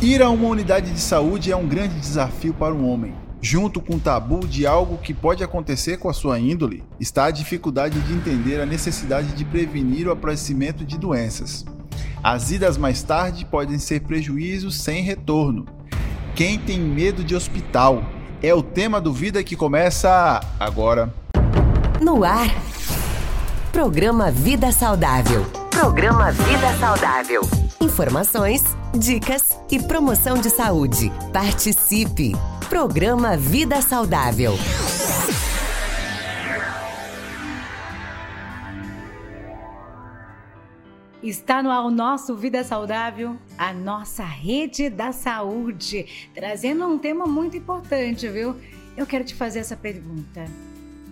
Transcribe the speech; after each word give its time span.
Ir 0.00 0.22
a 0.22 0.30
uma 0.30 0.46
unidade 0.46 0.92
de 0.92 1.00
saúde 1.00 1.50
é 1.50 1.56
um 1.56 1.66
grande 1.66 1.98
desafio 1.98 2.54
para 2.54 2.72
um 2.72 2.88
homem. 2.88 3.14
Junto 3.40 3.80
com 3.80 3.96
o 3.96 4.00
tabu 4.00 4.46
de 4.46 4.64
algo 4.64 4.96
que 4.96 5.12
pode 5.12 5.42
acontecer 5.42 5.96
com 5.98 6.08
a 6.08 6.12
sua 6.12 6.38
índole, 6.38 6.84
está 7.00 7.24
a 7.24 7.30
dificuldade 7.32 7.98
de 8.00 8.12
entender 8.12 8.60
a 8.60 8.66
necessidade 8.66 9.32
de 9.32 9.44
prevenir 9.44 10.06
o 10.06 10.12
aparecimento 10.12 10.84
de 10.84 10.96
doenças. 10.96 11.64
As 12.22 12.52
idas 12.52 12.78
mais 12.78 13.02
tarde 13.02 13.44
podem 13.44 13.78
ser 13.80 14.02
prejuízos 14.02 14.80
sem 14.80 15.02
retorno. 15.02 15.66
Quem 16.36 16.60
tem 16.60 16.78
medo 16.78 17.24
de 17.24 17.34
hospital? 17.34 18.04
É 18.40 18.54
o 18.54 18.62
tema 18.62 19.00
do 19.00 19.12
Vida 19.12 19.42
que 19.42 19.56
começa 19.56 20.40
agora. 20.60 21.12
No 22.00 22.22
ar. 22.22 22.48
Programa 23.72 24.30
Vida 24.30 24.70
Saudável. 24.70 25.44
Programa 25.70 26.30
Vida 26.30 26.72
Saudável. 26.78 27.67
Informações, 27.80 28.64
dicas 28.92 29.56
e 29.70 29.78
promoção 29.80 30.40
de 30.40 30.50
saúde. 30.50 31.12
Participe! 31.32 32.32
Programa 32.68 33.36
Vida 33.36 33.80
Saudável. 33.80 34.54
Está 41.22 41.62
no 41.62 41.70
ar 41.70 41.84
o 41.84 41.90
nosso 41.90 42.34
Vida 42.34 42.64
Saudável, 42.64 43.36
a 43.56 43.72
nossa 43.72 44.24
rede 44.24 44.90
da 44.90 45.12
saúde, 45.12 46.30
trazendo 46.34 46.84
um 46.84 46.98
tema 46.98 47.26
muito 47.26 47.56
importante, 47.56 48.28
viu? 48.28 48.56
Eu 48.96 49.06
quero 49.06 49.24
te 49.24 49.36
fazer 49.36 49.60
essa 49.60 49.76
pergunta. 49.76 50.46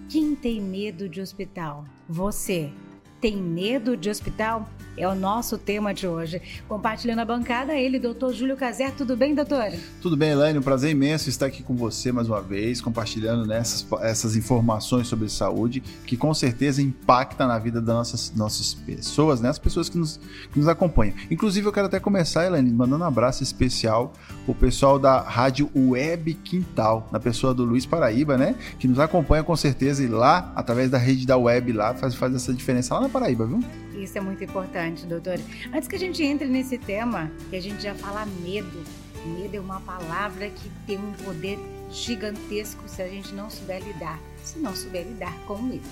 Quem 0.09 0.35
tem 0.35 0.61
medo 0.61 1.09
de 1.09 1.21
hospital? 1.21 1.85
Você 2.09 2.73
tem 3.21 3.37
medo 3.37 3.97
de 3.97 4.11
hospital? 4.11 4.69
É 4.97 5.07
o 5.07 5.15
nosso 5.15 5.59
tema 5.59 5.93
de 5.93 6.07
hoje. 6.07 6.41
Compartilhando 6.67 7.19
a 7.19 7.25
bancada, 7.25 7.75
ele, 7.75 7.99
doutor 7.99 8.33
Júlio 8.33 8.57
Caser. 8.57 8.93
Tudo 8.93 9.15
bem, 9.15 9.35
doutor? 9.35 9.71
Tudo 10.01 10.17
bem, 10.17 10.31
Elaine. 10.31 10.59
Um 10.59 10.63
prazer 10.63 10.91
imenso 10.91 11.29
estar 11.29 11.47
aqui 11.47 11.63
com 11.63 11.77
você 11.77 12.11
mais 12.11 12.29
uma 12.29 12.41
vez, 12.41 12.81
compartilhando 12.81 13.47
nessas, 13.47 13.87
essas 14.01 14.37
informações 14.37 15.07
sobre 15.07 15.29
saúde, 15.29 15.83
que 16.07 16.17
com 16.17 16.33
certeza 16.33 16.81
impacta 16.81 17.47
na 17.47 17.59
vida 17.59 17.79
das 17.79 17.95
nossas, 17.95 18.33
nossas 18.35 18.73
pessoas, 18.73 19.41
né? 19.41 19.51
As 19.51 19.59
pessoas 19.59 19.91
que 19.91 19.99
nos, 19.99 20.19
que 20.51 20.59
nos 20.59 20.67
acompanham. 20.67 21.15
Inclusive, 21.31 21.67
eu 21.67 21.73
quero 21.73 21.89
até 21.89 22.01
começar, 22.01 22.47
Elaine, 22.47 22.73
mandando 22.73 23.05
um 23.05 23.07
abraço 23.07 23.43
especial 23.43 24.15
o 24.47 24.55
pessoal 24.55 24.99
da 24.99 25.21
Rádio 25.21 25.71
Web 25.77 26.35
Quintal, 26.43 27.07
na 27.13 27.21
pessoa 27.21 27.53
do 27.53 27.65
Luiz 27.65 27.85
Paraíba, 27.85 28.39
né? 28.39 28.55
Que 28.79 28.89
nos 28.89 28.99
acompanha 28.99 29.45
com 29.45 29.55
certeza 29.57 30.03
e 30.03 30.07
lá, 30.07 30.53
através 30.57 30.91
da 30.91 30.97
rede 30.97 31.27
da 31.27 31.37
web 31.37 31.71
lá, 31.73 31.93
faz, 31.93 32.15
faz 32.15 32.35
essa 32.35 32.55
diferença 32.55 32.95
lá 32.95 33.03
na 33.03 33.09
Paraíba, 33.11 33.45
viu? 33.45 33.63
Isso 33.97 34.19
é 34.19 34.21
muito 34.21 34.45
importante, 34.45 35.07
doutor. 35.07 35.39
Antes 35.73 35.89
que 35.89 35.97
a 35.97 35.99
gente 35.99 36.23
entre 36.23 36.47
nesse 36.47 36.77
tema, 36.77 37.31
que 37.49 37.57
a 37.57 37.61
gente 37.61 37.83
já 37.83 37.95
fala 37.95 38.27
medo. 38.27 38.85
Medo 39.25 39.57
é 39.57 39.61
uma 39.61 39.81
palavra 39.81 40.49
que 40.51 40.71
tem 40.87 40.99
um 40.99 41.13
poder 41.25 41.59
gigantesco 41.91 42.87
se 42.87 43.03
a 43.03 43.09
gente 43.09 43.35
não 43.35 43.51
souber 43.51 43.83
lidar, 43.83 44.21
se 44.43 44.59
não 44.59 44.77
souber 44.77 45.05
lidar 45.05 45.35
com 45.47 45.55
o 45.55 45.63
medo. 45.63 45.89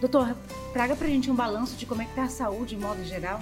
Doutor, 0.00 0.36
traga 0.72 0.96
pra 0.96 1.06
gente 1.06 1.30
um 1.30 1.34
balanço 1.34 1.76
de 1.76 1.86
como 1.86 2.02
é 2.02 2.04
que 2.04 2.14
tá 2.14 2.24
a 2.24 2.28
saúde 2.28 2.74
de 2.74 2.80
modo 2.80 3.04
geral. 3.04 3.40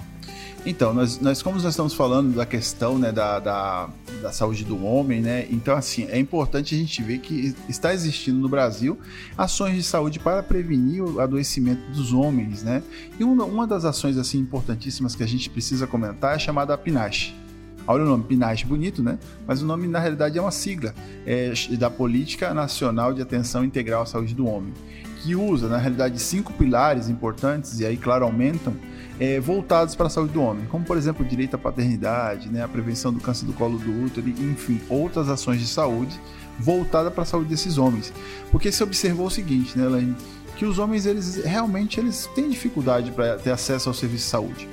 Então, 0.65 0.93
nós, 0.93 1.19
nós 1.19 1.41
como 1.41 1.57
nós 1.57 1.65
estamos 1.65 1.93
falando 1.93 2.35
da 2.35 2.45
questão 2.45 2.97
né, 2.97 3.11
da, 3.11 3.37
da, 3.39 3.89
da, 4.21 4.31
saúde 4.31 4.63
do 4.63 4.81
homem, 4.85 5.21
né? 5.21 5.45
Então, 5.49 5.75
assim, 5.75 6.07
é 6.09 6.17
importante 6.17 6.73
a 6.73 6.77
gente 6.77 7.03
ver 7.03 7.19
que 7.19 7.53
está 7.67 7.93
existindo 7.93 8.39
no 8.39 8.47
Brasil 8.47 8.97
ações 9.37 9.75
de 9.75 9.83
saúde 9.83 10.19
para 10.19 10.41
prevenir 10.41 11.03
o 11.03 11.19
adoecimento 11.19 11.81
dos 11.91 12.13
homens, 12.13 12.63
né? 12.63 12.81
E 13.19 13.25
uma, 13.25 13.43
uma 13.43 13.67
das 13.67 13.83
ações, 13.83 14.17
assim, 14.17 14.39
importantíssimas 14.39 15.15
que 15.15 15.23
a 15.23 15.27
gente 15.27 15.49
precisa 15.49 15.85
comentar 15.85 16.37
é 16.37 16.39
chamada 16.39 16.77
PNASH. 16.77 17.42
Olha 17.85 18.03
o 18.03 18.07
nome, 18.07 18.23
PNASH, 18.23 18.63
bonito, 18.63 19.03
né? 19.03 19.17
Mas 19.45 19.61
o 19.61 19.65
nome, 19.65 19.87
na 19.87 19.99
realidade, 19.99 20.37
é 20.37 20.41
uma 20.41 20.51
sigla 20.51 20.93
é, 21.25 21.53
da 21.77 21.89
Política 21.89 22.53
Nacional 22.53 23.13
de 23.13 23.21
Atenção 23.21 23.63
Integral 23.63 24.03
à 24.03 24.05
Saúde 24.05 24.33
do 24.33 24.47
Homem, 24.47 24.73
que 25.21 25.35
usa, 25.35 25.67
na 25.67 25.77
realidade, 25.77 26.19
cinco 26.19 26.53
pilares 26.53 27.09
importantes, 27.09 27.79
e 27.79 27.85
aí, 27.85 27.97
claro, 27.97 28.25
aumentam, 28.25 28.73
é, 29.19 29.39
voltados 29.39 29.95
para 29.95 30.07
a 30.07 30.09
saúde 30.09 30.33
do 30.33 30.41
homem, 30.41 30.65
como 30.65 30.83
por 30.83 30.97
exemplo 30.97 31.25
o 31.25 31.27
direito 31.27 31.55
à 31.55 31.59
paternidade, 31.59 32.49
né, 32.49 32.63
a 32.63 32.67
prevenção 32.67 33.13
do 33.13 33.19
câncer 33.19 33.45
do 33.45 33.53
colo 33.53 33.77
do 33.77 34.05
útero, 34.05 34.27
enfim, 34.27 34.81
outras 34.89 35.29
ações 35.29 35.59
de 35.59 35.67
saúde 35.67 36.19
voltadas 36.59 37.13
para 37.13 37.23
a 37.23 37.25
saúde 37.25 37.49
desses 37.49 37.77
homens. 37.77 38.13
Porque 38.51 38.71
se 38.71 38.83
observou 38.83 39.27
o 39.27 39.31
seguinte, 39.31 39.77
né, 39.77 39.85
Elaine, 39.85 40.15
que 40.55 40.65
os 40.65 40.77
homens 40.77 41.05
eles 41.05 41.43
realmente 41.43 41.99
eles 41.99 42.29
têm 42.35 42.49
dificuldade 42.49 43.11
para 43.11 43.37
ter 43.37 43.51
acesso 43.51 43.89
ao 43.89 43.95
serviço 43.95 44.25
de 44.25 44.29
saúde. 44.29 44.69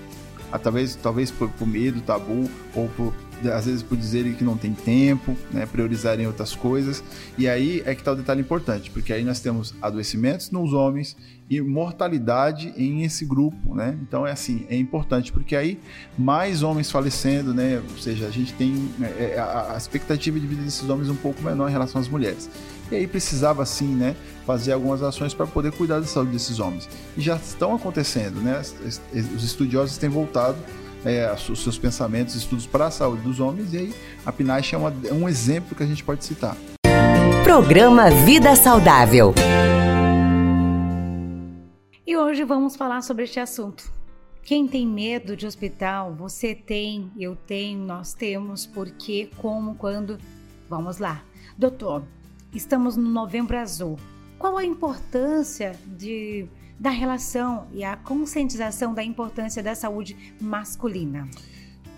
Talvez, 0.58 0.96
talvez 0.96 1.30
por, 1.30 1.48
por 1.50 1.66
medo, 1.66 2.00
tabu, 2.00 2.50
ou 2.74 2.88
por 2.88 3.14
às 3.48 3.66
vezes 3.66 3.82
por 3.82 3.96
dizerem 3.96 4.34
que 4.34 4.44
não 4.44 4.56
tem 4.56 4.72
tempo, 4.72 5.36
né, 5.50 5.66
priorizarem 5.66 6.26
outras 6.26 6.54
coisas. 6.54 7.02
E 7.38 7.48
aí 7.48 7.82
é 7.86 7.94
que 7.94 8.00
está 8.00 8.12
o 8.12 8.16
detalhe 8.16 8.40
importante, 8.40 8.90
porque 8.90 9.12
aí 9.12 9.24
nós 9.24 9.40
temos 9.40 9.74
adoecimentos 9.80 10.50
nos 10.50 10.72
homens 10.72 11.16
e 11.50 11.60
mortalidade 11.60 12.72
em 12.76 13.02
esse 13.02 13.24
grupo, 13.24 13.74
né? 13.74 13.98
Então 14.02 14.24
é 14.24 14.30
assim, 14.30 14.64
é 14.70 14.76
importante 14.76 15.32
porque 15.32 15.56
aí 15.56 15.80
mais 16.16 16.62
homens 16.62 16.90
falecendo, 16.90 17.52
né? 17.52 17.82
Ou 17.90 17.98
seja, 17.98 18.28
a 18.28 18.30
gente 18.30 18.52
tem 18.54 18.88
é, 19.02 19.34
é 19.34 19.38
a, 19.40 19.74
expectativa 19.76 20.38
de 20.38 20.46
vida 20.46 20.62
desses 20.62 20.88
homens 20.88 21.08
um 21.08 21.16
pouco 21.16 21.42
menor 21.42 21.68
em 21.68 21.72
relação 21.72 22.00
às 22.00 22.08
mulheres. 22.08 22.48
E 22.88 22.94
aí 22.94 23.06
precisava 23.06 23.64
sim, 23.66 23.94
né, 23.94 24.16
fazer 24.44 24.72
algumas 24.72 25.02
ações 25.02 25.32
para 25.32 25.46
poder 25.46 25.72
cuidar 25.72 26.00
da 26.00 26.06
saúde 26.06 26.32
desses 26.32 26.58
homens. 26.58 26.88
E 27.16 27.20
já 27.20 27.36
estão 27.36 27.74
acontecendo, 27.74 28.40
né? 28.40 28.60
Os 29.14 29.44
estudiosos 29.44 29.96
têm 29.96 30.08
voltado 30.08 30.58
é, 31.04 31.32
os 31.32 31.62
seus 31.62 31.78
pensamentos, 31.78 32.34
estudos 32.34 32.66
para 32.66 32.86
a 32.86 32.90
saúde 32.90 33.22
dos 33.22 33.40
homens, 33.40 33.72
e 33.72 33.78
aí 33.78 33.94
a 34.24 34.32
PNASH 34.32 34.74
é, 34.74 34.76
uma, 34.76 34.94
é 35.04 35.12
um 35.12 35.28
exemplo 35.28 35.74
que 35.74 35.82
a 35.82 35.86
gente 35.86 36.04
pode 36.04 36.24
citar. 36.24 36.56
Programa 37.42 38.10
Vida 38.10 38.54
Saudável. 38.54 39.34
E 42.06 42.16
hoje 42.16 42.44
vamos 42.44 42.76
falar 42.76 43.02
sobre 43.02 43.24
este 43.24 43.40
assunto. 43.40 43.92
Quem 44.42 44.66
tem 44.66 44.86
medo 44.86 45.36
de 45.36 45.46
hospital, 45.46 46.14
você 46.14 46.54
tem, 46.54 47.10
eu 47.18 47.36
tenho, 47.36 47.78
nós 47.80 48.14
temos, 48.14 48.66
porque, 48.66 49.30
como, 49.36 49.74
quando. 49.76 50.18
Vamos 50.68 50.98
lá. 50.98 51.22
Doutor, 51.56 52.04
estamos 52.54 52.96
no 52.96 53.08
Novembro 53.08 53.56
Azul. 53.56 53.96
Qual 54.38 54.56
a 54.56 54.64
importância 54.64 55.78
de 55.86 56.48
da 56.80 56.88
relação 56.88 57.66
e 57.74 57.84
a 57.84 57.94
conscientização 57.94 58.94
da 58.94 59.04
importância 59.04 59.62
da 59.62 59.74
saúde 59.74 60.16
masculina. 60.40 61.28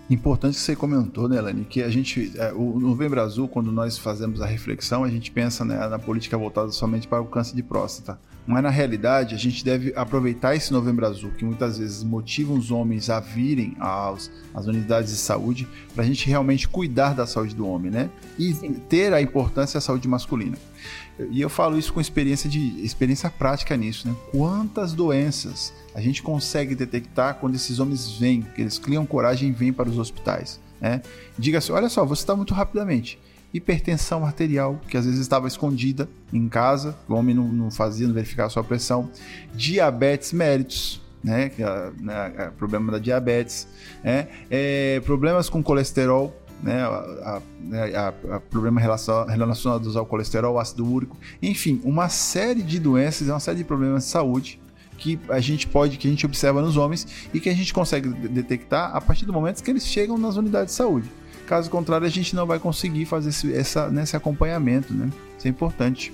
Importante 0.09 0.55
que 0.55 0.59
você 0.59 0.75
comentou, 0.75 1.29
né, 1.29 1.37
Elane, 1.37 1.63
que 1.63 1.81
a 1.81 1.89
gente, 1.89 2.33
é, 2.35 2.51
o 2.51 2.77
Novembro 2.77 3.21
Azul, 3.21 3.47
quando 3.47 3.71
nós 3.71 3.97
fazemos 3.97 4.41
a 4.41 4.45
reflexão, 4.45 5.05
a 5.05 5.09
gente 5.09 5.31
pensa 5.31 5.63
né, 5.63 5.87
na 5.87 5.97
política 5.97 6.37
voltada 6.37 6.69
somente 6.71 7.07
para 7.07 7.21
o 7.21 7.25
câncer 7.25 7.55
de 7.55 7.63
próstata. 7.63 8.19
Mas 8.45 8.61
na 8.61 8.69
realidade, 8.69 9.33
a 9.33 9.37
gente 9.37 9.63
deve 9.63 9.93
aproveitar 9.95 10.53
esse 10.53 10.73
Novembro 10.73 11.05
Azul, 11.05 11.31
que 11.31 11.45
muitas 11.45 11.77
vezes 11.77 12.03
motiva 12.03 12.51
os 12.51 12.69
homens 12.69 13.09
a 13.09 13.21
virem 13.21 13.77
às, 13.79 14.29
às 14.53 14.67
unidades 14.67 15.11
de 15.11 15.17
saúde, 15.17 15.65
para 15.95 16.03
a 16.03 16.07
gente 16.07 16.27
realmente 16.27 16.67
cuidar 16.67 17.15
da 17.15 17.25
saúde 17.25 17.55
do 17.55 17.65
homem, 17.65 17.89
né? 17.89 18.09
E 18.37 18.53
Sim. 18.53 18.73
ter 18.73 19.13
a 19.13 19.21
importância 19.21 19.77
da 19.77 19.81
saúde 19.81 20.09
masculina. 20.09 20.57
E 21.29 21.41
eu 21.41 21.49
falo 21.49 21.77
isso 21.77 21.93
com 21.93 22.01
experiência 22.01 22.49
de 22.49 22.83
experiência 22.83 23.29
prática 23.29 23.77
nisso, 23.77 24.07
né? 24.07 24.15
Quantas 24.31 24.93
doenças 24.93 25.73
a 25.93 26.01
gente 26.01 26.23
consegue 26.23 26.73
detectar 26.73 27.35
quando 27.35 27.55
esses 27.55 27.79
homens 27.79 28.17
vêm, 28.17 28.41
que 28.41 28.61
eles 28.61 28.79
criam 28.79 29.05
coragem 29.05 29.49
e 29.49 29.51
vêm 29.51 29.71
para 29.71 29.89
os 29.89 29.99
hospitais, 29.99 30.59
né? 30.81 31.01
Diga-se, 31.37 31.71
olha 31.71 31.89
só, 31.89 32.03
você 32.03 32.23
está 32.23 32.35
muito 32.35 32.53
rapidamente. 32.53 33.19
Hipertensão 33.53 34.25
arterial, 34.25 34.81
que 34.87 34.97
às 34.97 35.05
vezes 35.05 35.19
estava 35.19 35.47
escondida 35.47 36.09
em 36.31 36.49
casa, 36.49 36.97
o 37.07 37.13
homem 37.13 37.35
não, 37.35 37.47
não 37.47 37.69
fazia, 37.69 38.07
não 38.07 38.13
verificava 38.13 38.49
sua 38.49 38.63
pressão. 38.63 39.11
Diabetes 39.53 40.33
méritos, 40.33 40.99
né, 41.23 41.49
que 41.49 41.63
é, 41.63 41.91
né, 41.99 42.33
é 42.37 42.47
problema 42.49 42.91
da 42.91 42.97
diabetes, 42.99 43.67
né, 44.03 44.27
é, 44.49 44.99
problemas 45.05 45.49
com 45.49 45.63
colesterol, 45.63 46.35
né, 46.63 46.81
a, 46.81 47.41
né, 47.59 47.95
a, 47.95 48.13
a, 48.31 48.35
a 48.37 48.39
problemas 48.39 48.81
relacionados 48.81 49.97
ao 49.97 50.05
colesterol, 50.05 50.57
ácido 50.57 50.89
úrico, 50.89 51.17
enfim, 51.41 51.81
uma 51.83 52.07
série 52.09 52.63
de 52.63 52.79
doenças, 52.79 53.27
uma 53.27 53.39
série 53.39 53.57
de 53.57 53.63
problemas 53.65 54.05
de 54.05 54.09
saúde 54.09 54.59
que 54.97 55.19
a 55.27 55.39
gente 55.41 55.67
pode, 55.67 55.97
que 55.97 56.07
a 56.07 56.09
gente 56.09 56.25
observa 56.25 56.61
nos 56.61 56.77
homens 56.77 57.05
e 57.33 57.39
que 57.39 57.49
a 57.49 57.53
gente 57.53 57.73
consegue 57.73 58.07
detectar 58.07 58.95
a 58.95 59.01
partir 59.01 59.25
do 59.25 59.33
momento 59.33 59.61
que 59.61 59.69
eles 59.69 59.85
chegam 59.85 60.17
nas 60.17 60.37
unidades 60.37 60.71
de 60.71 60.77
saúde. 60.77 61.11
Caso 61.45 61.69
contrário, 61.69 62.07
a 62.07 62.09
gente 62.09 62.33
não 62.35 62.45
vai 62.45 62.57
conseguir 62.57 63.05
fazer 63.05 63.29
esse, 63.29 63.53
essa, 63.53 63.89
nesse 63.89 64.15
acompanhamento, 64.15 64.93
né? 64.93 65.09
Isso 65.37 65.47
é 65.47 65.49
importante. 65.49 66.13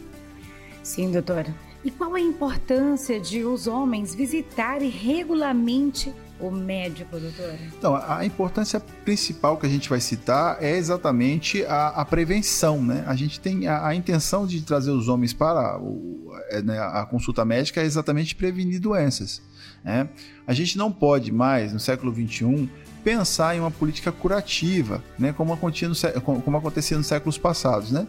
Sim, 0.82 1.12
doutora. 1.12 1.54
E 1.84 1.92
qual 1.92 2.16
a 2.16 2.20
importância 2.20 3.20
de 3.20 3.44
os 3.44 3.68
homens 3.68 4.16
visitarem 4.16 4.90
regularmente 4.90 6.12
o 6.40 6.50
médico, 6.50 7.20
doutor? 7.20 7.54
Então, 7.78 7.96
a 7.96 8.26
importância 8.26 8.80
principal 8.80 9.58
que 9.58 9.66
a 9.66 9.70
gente 9.70 9.90
vai 9.90 10.00
citar 10.00 10.58
é 10.62 10.78
exatamente 10.78 11.66
a, 11.66 11.90
a 11.90 12.06
prevenção, 12.06 12.82
né? 12.82 13.04
A 13.06 13.16
gente 13.16 13.40
tem 13.40 13.68
a, 13.68 13.88
a, 13.88 13.96
intenção 13.96 14.48
de 14.48 14.62
trazer 14.62 14.92
os 14.92 15.08
homens 15.08 15.34
para 15.34 15.78
o, 15.80 16.32
é, 16.50 16.62
né, 16.62 16.80
a 16.80 17.06
consulta 17.06 17.44
médica 17.44 17.82
é 17.82 17.86
exatamente 17.86 18.36
prevenir 18.36 18.80
doenças. 18.80 19.42
Né? 19.84 20.10
A 20.48 20.54
gente 20.54 20.78
não 20.78 20.92
pode 20.92 21.32
mais, 21.32 21.74
no 21.74 21.80
século 21.80 22.14
XXI, 22.14 22.70
pensar 23.04 23.56
em 23.56 23.60
uma 23.60 23.72
política 23.72 24.12
curativa, 24.12 25.04
né, 25.18 25.34
como 25.34 25.54
acontecia, 25.54 25.90
no, 25.90 26.42
como 26.42 26.58
acontecia 26.58 26.98
nos 26.98 27.08
séculos 27.08 27.38
passados, 27.38 27.92
né? 27.92 28.08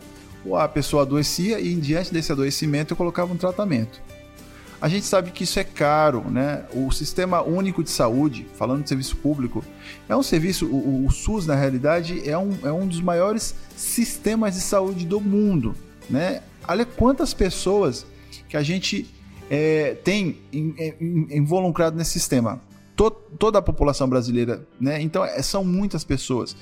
A 0.59 0.67
pessoa 0.67 1.03
adoecia 1.03 1.61
e 1.61 1.75
diante 1.75 2.13
desse 2.13 2.33
adoecimento 2.33 2.93
eu 2.93 2.97
colocava 2.97 3.31
um 3.31 3.37
tratamento. 3.37 4.01
A 4.81 4.89
gente 4.89 5.05
sabe 5.05 5.31
que 5.31 5.45
isso 5.45 5.59
é 5.59 5.65
caro, 5.65 6.25
né? 6.31 6.65
O 6.73 6.91
Sistema 6.91 7.43
Único 7.43 7.85
de 7.85 7.91
Saúde, 7.91 8.47
falando 8.55 8.83
de 8.83 8.89
serviço 8.89 9.17
público, 9.17 9.63
é 10.09 10.17
um 10.17 10.23
serviço, 10.23 10.67
o, 10.67 11.05
o 11.05 11.11
SUS 11.11 11.47
na 11.47 11.55
realidade 11.55 12.27
é 12.29 12.37
um, 12.39 12.57
é 12.63 12.73
um 12.73 12.87
dos 12.87 13.01
maiores 13.01 13.55
sistemas 13.77 14.55
de 14.55 14.61
saúde 14.63 15.05
do 15.05 15.21
mundo, 15.21 15.75
né? 16.09 16.43
Olha 16.67 16.87
quantas 16.87 17.35
pessoas 17.35 18.07
que 18.49 18.57
a 18.57 18.63
gente 18.63 19.07
é, 19.51 19.97
tem 20.03 20.39
involucrado 21.31 21.97
nesse 21.97 22.13
sistema. 22.13 22.61
toda 23.39 23.59
a 23.59 23.63
população 23.63 24.09
brasileira, 24.09 24.67
né? 24.81 25.03
Então 25.03 25.25
é, 25.25 25.43
são 25.43 25.63
muitas 25.63 26.05
pessoas. 26.05 26.57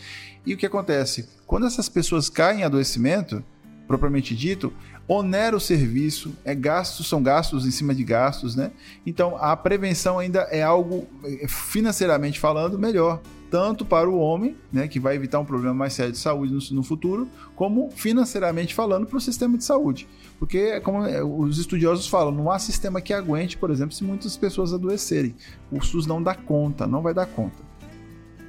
E 0.44 0.54
o 0.54 0.56
que 0.56 0.66
acontece? 0.66 1.28
Quando 1.46 1.66
essas 1.66 1.88
pessoas 1.88 2.28
caem 2.28 2.60
em 2.60 2.64
adoecimento, 2.64 3.44
propriamente 3.88 4.36
dito, 4.36 4.72
onera 5.08 5.56
o 5.56 5.60
serviço, 5.60 6.34
é 6.44 6.54
gastos, 6.54 7.08
são 7.08 7.22
gastos 7.22 7.66
em 7.66 7.70
cima 7.70 7.94
de 7.94 8.04
gastos, 8.04 8.54
né? 8.54 8.70
Então 9.06 9.36
a 9.38 9.56
prevenção 9.56 10.18
ainda 10.18 10.40
é 10.50 10.62
algo 10.62 11.08
é, 11.24 11.48
financeiramente 11.48 12.38
falando 12.38 12.78
melhor, 12.78 13.20
tanto 13.50 13.82
para 13.86 14.08
o 14.08 14.18
homem, 14.18 14.56
né, 14.70 14.86
que 14.86 15.00
vai 15.00 15.16
evitar 15.16 15.40
um 15.40 15.44
problema 15.44 15.72
mais 15.72 15.94
sério 15.94 16.12
de 16.12 16.18
saúde 16.18 16.52
no, 16.52 16.76
no 16.76 16.82
futuro, 16.82 17.26
como 17.56 17.90
financeiramente 17.90 18.74
falando 18.74 19.06
para 19.06 19.16
o 19.16 19.20
sistema 19.20 19.56
de 19.56 19.64
saúde. 19.64 20.06
Porque, 20.38 20.78
como 20.80 21.06
é, 21.06 21.24
os 21.24 21.58
estudiosos 21.58 22.06
falam, 22.06 22.30
não 22.30 22.50
há 22.50 22.58
sistema 22.58 23.00
que 23.00 23.14
aguente, 23.14 23.56
por 23.56 23.70
exemplo, 23.70 23.94
se 23.94 24.04
muitas 24.04 24.36
pessoas 24.36 24.74
adoecerem. 24.74 25.34
O 25.72 25.80
SUS 25.80 26.06
não 26.06 26.22
dá 26.22 26.34
conta, 26.34 26.86
não 26.86 27.00
vai 27.00 27.14
dar 27.14 27.24
conta. 27.24 27.56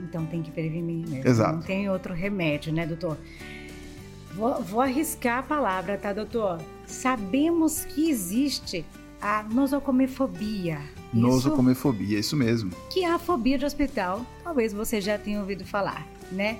Então 0.02 0.26
tem 0.26 0.42
que 0.42 0.52
prevenir 0.52 1.08
mesmo. 1.08 1.28
Exato. 1.28 1.56
Não 1.56 1.62
tem 1.62 1.90
outro 1.90 2.14
remédio, 2.14 2.74
né, 2.74 2.86
doutor? 2.86 3.18
Vou, 4.34 4.62
vou 4.62 4.82
arriscar 4.82 5.40
a 5.40 5.44
palavra, 5.44 5.98
tá, 5.98 6.14
doutor? 6.14 6.62
Sabemos 6.86 7.86
que 7.86 8.10
existe 8.10 8.86
a 9.22 9.44
nosocomefobia. 9.44 10.80
Nosocomefobia, 11.14 12.20
isso 12.20 12.36
mesmo. 12.36 12.72
Que 12.92 13.04
é 13.04 13.12
a 13.12 13.20
fobia 13.20 13.58
de 13.58 13.66
hospital. 13.66 14.26
Talvez 14.44 14.72
você 14.72 15.02
já 15.02 15.18
tenha 15.18 15.40
ouvido 15.40 15.66
falar, 15.66 16.08
né? 16.32 16.60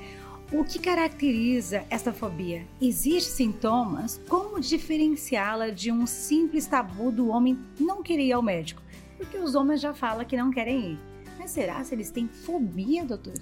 O 0.52 0.64
que 0.64 0.80
caracteriza 0.80 1.84
essa 1.92 2.12
fobia? 2.12 2.66
Existem 2.82 3.52
sintomas? 3.52 4.20
Como 4.28 4.60
diferenciá-la 4.60 5.70
de 5.70 5.92
um 5.92 6.08
simples 6.08 6.66
tabu 6.66 7.12
do 7.12 7.28
homem 7.28 7.60
não 7.80 8.02
querer 8.02 8.24
ir 8.24 8.32
ao 8.32 8.42
médico? 8.42 8.82
Porque 9.16 9.38
os 9.38 9.54
homens 9.54 9.80
já 9.80 9.94
falam 9.94 10.26
que 10.26 10.36
não 10.36 10.50
querem 10.50 10.94
ir. 10.94 11.00
Mas 11.38 11.52
será 11.52 11.84
se 11.84 11.94
eles 11.94 12.10
têm 12.10 12.28
fobia, 12.28 13.06
doutor? 13.06 13.36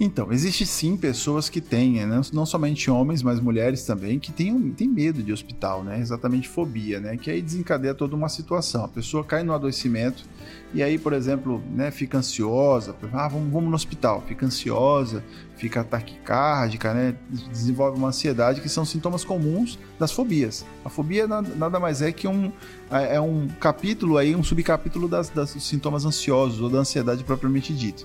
Então, 0.00 0.32
existe 0.32 0.66
sim 0.66 0.96
pessoas 0.96 1.48
que 1.48 1.60
têm, 1.60 2.04
né? 2.04 2.20
não 2.32 2.44
somente 2.44 2.90
homens, 2.90 3.22
mas 3.22 3.40
mulheres 3.40 3.84
também, 3.84 4.18
que 4.18 4.32
têm, 4.32 4.70
têm 4.72 4.88
medo 4.88 5.22
de 5.22 5.32
hospital, 5.32 5.84
né? 5.84 6.00
Exatamente 6.00 6.48
fobia, 6.48 6.98
né? 6.98 7.16
Que 7.16 7.30
aí 7.30 7.40
desencadeia 7.40 7.94
toda 7.94 8.16
uma 8.16 8.28
situação. 8.28 8.84
A 8.84 8.88
pessoa 8.88 9.22
cai 9.22 9.42
no 9.42 9.52
adoecimento 9.52 10.24
e 10.74 10.82
aí, 10.82 10.98
por 10.98 11.12
exemplo, 11.12 11.62
né, 11.70 11.90
fica 11.90 12.16
ansiosa, 12.16 12.96
ah, 13.12 13.28
vamos, 13.28 13.52
vamos 13.52 13.68
no 13.68 13.74
hospital, 13.74 14.24
fica 14.26 14.46
ansiosa, 14.46 15.22
fica 15.56 15.84
taquicárdica, 15.84 16.94
né? 16.94 17.14
Desenvolve 17.50 17.98
uma 17.98 18.08
ansiedade, 18.08 18.60
que 18.60 18.68
são 18.68 18.84
sintomas 18.84 19.22
comuns 19.22 19.78
das 19.98 20.10
fobias. 20.10 20.64
A 20.84 20.88
fobia 20.88 21.28
nada 21.28 21.78
mais 21.78 22.00
é 22.00 22.10
que 22.10 22.26
um, 22.26 22.50
é, 22.90 23.16
é 23.16 23.20
um 23.20 23.46
capítulo 23.60 24.16
aí, 24.16 24.34
um 24.34 24.42
subcapítulo 24.42 25.06
das, 25.06 25.28
das 25.28 25.50
sintomas 25.50 26.06
ansiosos 26.06 26.60
ou 26.60 26.70
da 26.70 26.78
ansiedade 26.78 27.22
propriamente 27.22 27.74
dita. 27.74 28.04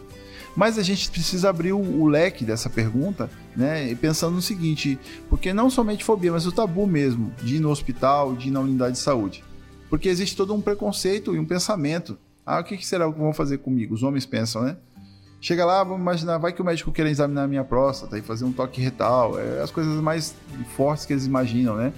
Mas 0.57 0.79
a 0.79 0.81
gente 0.81 1.11
precisa 1.11 1.51
abrir 1.51 1.71
o, 1.71 1.79
o 1.79 2.07
leque 2.07 2.43
dessa 2.43 2.67
pergunta, 2.67 3.29
né? 3.55 3.93
Pensando 3.93 4.33
no 4.33 4.41
seguinte, 4.41 4.97
porque 5.29 5.53
não 5.53 5.69
somente 5.69 6.03
fobia, 6.03 6.31
mas 6.31 6.47
o 6.47 6.51
tabu 6.51 6.87
mesmo 6.87 7.31
de 7.43 7.57
ir 7.57 7.59
no 7.59 7.69
hospital, 7.69 8.35
de 8.35 8.47
ir 8.47 8.51
na 8.51 8.59
unidade 8.59 8.93
de 8.93 8.99
saúde. 8.99 9.43
Porque 9.87 10.09
existe 10.09 10.35
todo 10.35 10.55
um 10.55 10.59
preconceito 10.59 11.35
e 11.35 11.39
um 11.39 11.45
pensamento. 11.45 12.17
Ah, 12.43 12.59
o 12.59 12.63
que 12.63 12.83
será 12.83 13.11
que 13.11 13.19
vão 13.19 13.31
fazer 13.33 13.59
comigo? 13.59 13.93
Os 13.93 14.01
homens 14.01 14.25
pensam, 14.25 14.63
né? 14.63 14.77
Chega 15.47 15.63
lá, 15.63 15.81
vamos 15.81 16.01
imaginar, 16.01 16.37
vai 16.39 16.51
que 16.51 16.61
o 16.61 16.65
médico 16.65 16.91
queira 16.91 17.09
examinar 17.09 17.43
a 17.43 17.47
minha 17.47 17.63
próstata 17.63 18.17
e 18.17 18.21
fazer 18.21 18.43
um 18.43 18.51
toque 18.51 18.81
retal. 18.81 19.39
É 19.39 19.61
as 19.61 19.71
coisas 19.71 19.95
mais 20.01 20.35
fortes 20.75 21.05
que 21.05 21.13
eles 21.13 21.25
imaginam, 21.25 21.77
né? 21.77 21.93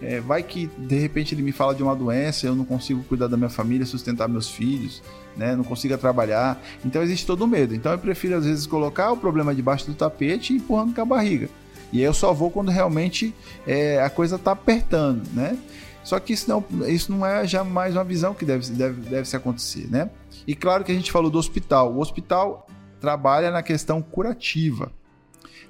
É, 0.00 0.20
vai 0.22 0.42
que 0.42 0.68
de 0.68 0.98
repente 0.98 1.34
ele 1.34 1.42
me 1.42 1.52
fala 1.52 1.74
de 1.74 1.82
uma 1.82 1.94
doença, 1.94 2.46
eu 2.46 2.54
não 2.54 2.64
consigo 2.64 3.04
cuidar 3.04 3.26
da 3.26 3.36
minha 3.36 3.50
família, 3.50 3.84
sustentar 3.84 4.26
meus 4.26 4.48
filhos, 4.48 5.02
né? 5.36 5.54
Não 5.54 5.64
consigo 5.64 5.98
trabalhar. 5.98 6.58
Então 6.82 7.02
existe 7.02 7.26
todo 7.26 7.42
o 7.42 7.46
medo. 7.46 7.74
Então 7.74 7.92
eu 7.92 7.98
prefiro 7.98 8.36
às 8.36 8.46
vezes 8.46 8.66
colocar 8.66 9.12
o 9.12 9.18
problema 9.18 9.54
debaixo 9.54 9.84
do 9.84 9.92
tapete 9.92 10.54
e 10.54 10.56
empurrando 10.56 10.94
com 10.94 11.02
a 11.02 11.04
barriga. 11.04 11.50
E 11.92 11.98
aí 11.98 12.04
eu 12.04 12.14
só 12.14 12.32
vou 12.32 12.50
quando 12.50 12.70
realmente 12.70 13.34
é, 13.66 14.00
a 14.02 14.08
coisa 14.08 14.36
está 14.36 14.52
apertando, 14.52 15.28
né? 15.34 15.58
Só 16.02 16.18
que 16.18 16.32
isso 16.32 16.48
não, 16.48 16.64
isso 16.86 17.12
não 17.12 17.24
é 17.24 17.46
jamais 17.46 17.94
uma 17.94 18.04
visão 18.04 18.32
que 18.32 18.46
deve, 18.46 18.66
deve, 18.70 19.00
deve 19.10 19.28
se 19.28 19.36
acontecer, 19.36 19.90
né? 19.90 20.08
E 20.46 20.54
claro 20.54 20.84
que 20.84 20.92
a 20.92 20.94
gente 20.94 21.12
falou 21.12 21.30
do 21.30 21.38
hospital. 21.38 21.92
O 21.92 22.00
hospital 22.00 22.63
trabalha 23.04 23.50
na 23.50 23.62
questão 23.62 24.00
curativa. 24.00 24.90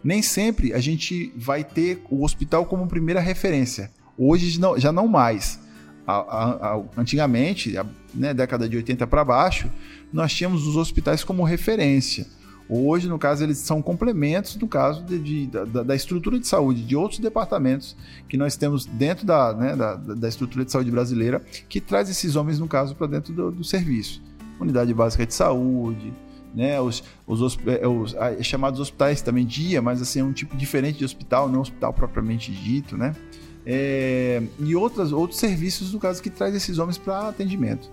Nem 0.05 0.23
sempre 0.23 0.73
a 0.73 0.79
gente 0.79 1.33
vai 1.37 1.65
ter 1.65 2.01
o 2.09 2.25
hospital 2.25 2.65
como 2.65 2.87
primeira 2.87 3.21
referência. 3.21 3.91
Hoje 4.17 4.61
já 4.77 4.93
não 4.93 5.09
mais. 5.09 5.59
Antigamente, 6.97 7.75
né, 8.15 8.33
década 8.33 8.69
de 8.69 8.77
80 8.77 9.05
para 9.09 9.25
baixo, 9.25 9.69
nós 10.13 10.33
tínhamos 10.33 10.65
os 10.65 10.77
hospitais 10.77 11.25
como 11.25 11.43
referência. 11.43 12.25
Hoje, 12.69 13.09
no 13.09 13.19
caso, 13.19 13.43
eles 13.43 13.59
são 13.59 13.83
complementos, 13.83 14.57
no 14.57 14.69
caso, 14.69 15.03
de, 15.05 15.19
de, 15.19 15.47
da, 15.49 15.83
da, 15.83 15.95
estrutura 15.95 16.39
de 16.39 16.47
saúde 16.47 16.83
de 16.83 16.97
outros 16.97 17.19
departamentos 17.19 17.95
que 18.27 18.39
nós 18.39 18.57
temos 18.57 18.87
dentro 18.87 19.27
da, 19.27 19.53
né, 19.53 19.77
da, 19.77 19.97
da, 19.97 20.29
estrutura 20.29 20.65
de 20.65 20.73
saúde 20.73 20.91
brasileira, 20.91 21.43
que 21.69 21.79
traz 21.81 22.09
esses 22.09 22.37
homens, 22.37 22.59
no 22.59 22.69
caso, 22.69 22.95
para 22.95 23.07
dentro 23.07 23.35
do, 23.35 23.51
do, 23.51 23.65
serviço. 23.65 24.23
Unidade 24.59 24.95
básica 24.95 25.27
de 25.27 25.35
saúde, 25.35 26.13
né, 26.55 26.81
os, 26.81 27.03
os, 27.27 27.59
é, 27.67 27.87
os, 27.87 28.15
os 28.39 28.47
chamados 28.47 28.81
hospitais 28.81 29.21
também 29.21 29.45
dia, 29.45 29.83
mas 29.83 30.01
assim, 30.01 30.21
é 30.21 30.25
um 30.25 30.33
tipo 30.33 30.57
diferente 30.57 30.99
de 30.99 31.05
hospital, 31.05 31.49
não 31.49 31.61
hospital 31.61 31.93
propriamente 31.93 32.53
dito, 32.53 32.97
né? 32.97 33.15
é, 33.67 34.43
e 34.59 34.77
outras, 34.77 35.13
outros 35.13 35.39
serviços, 35.39 35.93
no 35.93 35.99
caso, 35.99 36.23
que 36.23 36.31
traz 36.31 36.55
esses 36.55 36.79
homens 36.79 36.99
para 36.99 37.29
atendimento. 37.29 37.91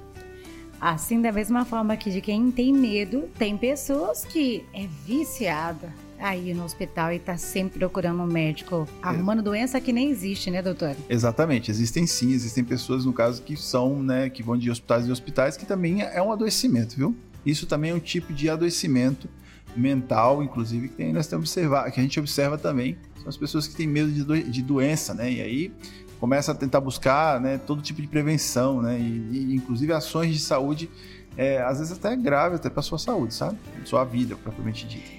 Assim, 0.79 1.21
da 1.21 1.31
mesma 1.31 1.63
forma 1.63 1.95
que 1.95 2.09
de 2.09 2.21
quem 2.21 2.51
tem 2.51 2.73
medo, 2.73 3.29
tem 3.37 3.55
pessoas 3.55 4.25
que 4.25 4.65
é 4.73 4.87
viciada 5.05 5.93
aí 6.19 6.53
no 6.53 6.63
hospital 6.63 7.11
e 7.11 7.15
está 7.15 7.37
sempre 7.37 7.79
procurando 7.79 8.21
um 8.21 8.27
médico, 8.27 8.87
arrumando 9.01 9.39
é. 9.39 9.43
doença 9.43 9.79
que 9.79 9.93
nem 9.93 10.09
existe, 10.09 10.51
né, 10.51 10.61
doutor? 10.61 10.95
Exatamente, 11.09 11.71
existem 11.71 12.05
sim, 12.05 12.31
existem 12.31 12.63
pessoas, 12.63 13.05
no 13.05 13.13
caso, 13.13 13.41
que 13.41 13.55
são, 13.55 14.01
né, 14.01 14.29
que 14.29 14.43
vão 14.43 14.57
de 14.57 14.69
hospitais 14.69 15.07
em 15.07 15.11
hospitais, 15.11 15.55
que 15.55 15.65
também 15.65 16.01
é 16.01 16.21
um 16.21 16.31
adoecimento, 16.31 16.95
viu? 16.95 17.15
Isso 17.45 17.65
também 17.65 17.91
é 17.91 17.93
um 17.93 17.99
tipo 17.99 18.33
de 18.33 18.49
adoecimento 18.49 19.29
mental, 19.75 20.43
inclusive, 20.43 20.89
que 20.89 21.11
nós 21.11 21.27
temos 21.27 21.49
observar, 21.49 21.89
que 21.91 21.99
a 21.99 22.03
gente 22.03 22.19
observa 22.19 22.57
também 22.57 22.97
são 23.21 23.29
as 23.29 23.37
pessoas 23.37 23.67
que 23.67 23.75
têm 23.75 23.87
medo 23.87 24.11
de, 24.11 24.23
do, 24.23 24.43
de 24.43 24.61
doença, 24.61 25.13
né? 25.13 25.31
E 25.31 25.41
aí 25.41 25.73
começa 26.19 26.51
a 26.51 26.55
tentar 26.55 26.79
buscar 26.81 27.39
né, 27.39 27.59
todo 27.59 27.81
tipo 27.81 28.01
de 28.01 28.07
prevenção, 28.07 28.81
né? 28.81 28.99
E, 28.99 29.03
e 29.31 29.55
inclusive 29.55 29.93
ações 29.93 30.33
de 30.33 30.39
saúde, 30.39 30.89
é, 31.37 31.61
às 31.61 31.79
vezes 31.79 31.93
até 31.93 32.15
grave 32.15 32.55
até 32.55 32.69
para 32.69 32.81
sua 32.81 32.97
saúde, 32.97 33.33
sabe? 33.33 33.57
Sua 33.85 34.03
vida, 34.03 34.35
propriamente 34.35 34.87
dita. 34.87 35.09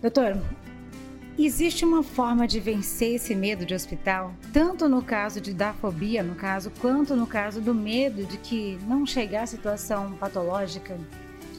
Doutor, 0.00 0.40
existe 1.38 1.84
uma 1.84 2.02
forma 2.02 2.46
de 2.46 2.60
vencer 2.60 3.16
esse 3.16 3.34
medo 3.34 3.66
de 3.66 3.74
hospital, 3.74 4.32
tanto 4.52 4.88
no 4.88 5.02
caso 5.02 5.40
de 5.40 5.52
dar 5.52 5.74
fobia, 5.74 6.22
no 6.22 6.34
caso, 6.34 6.70
quanto 6.80 7.16
no 7.16 7.26
caso 7.26 7.60
do 7.60 7.74
medo 7.74 8.24
de 8.24 8.36
que 8.38 8.78
não 8.86 9.04
chegar 9.04 9.42
à 9.42 9.46
situação 9.46 10.12
patológica? 10.12 10.96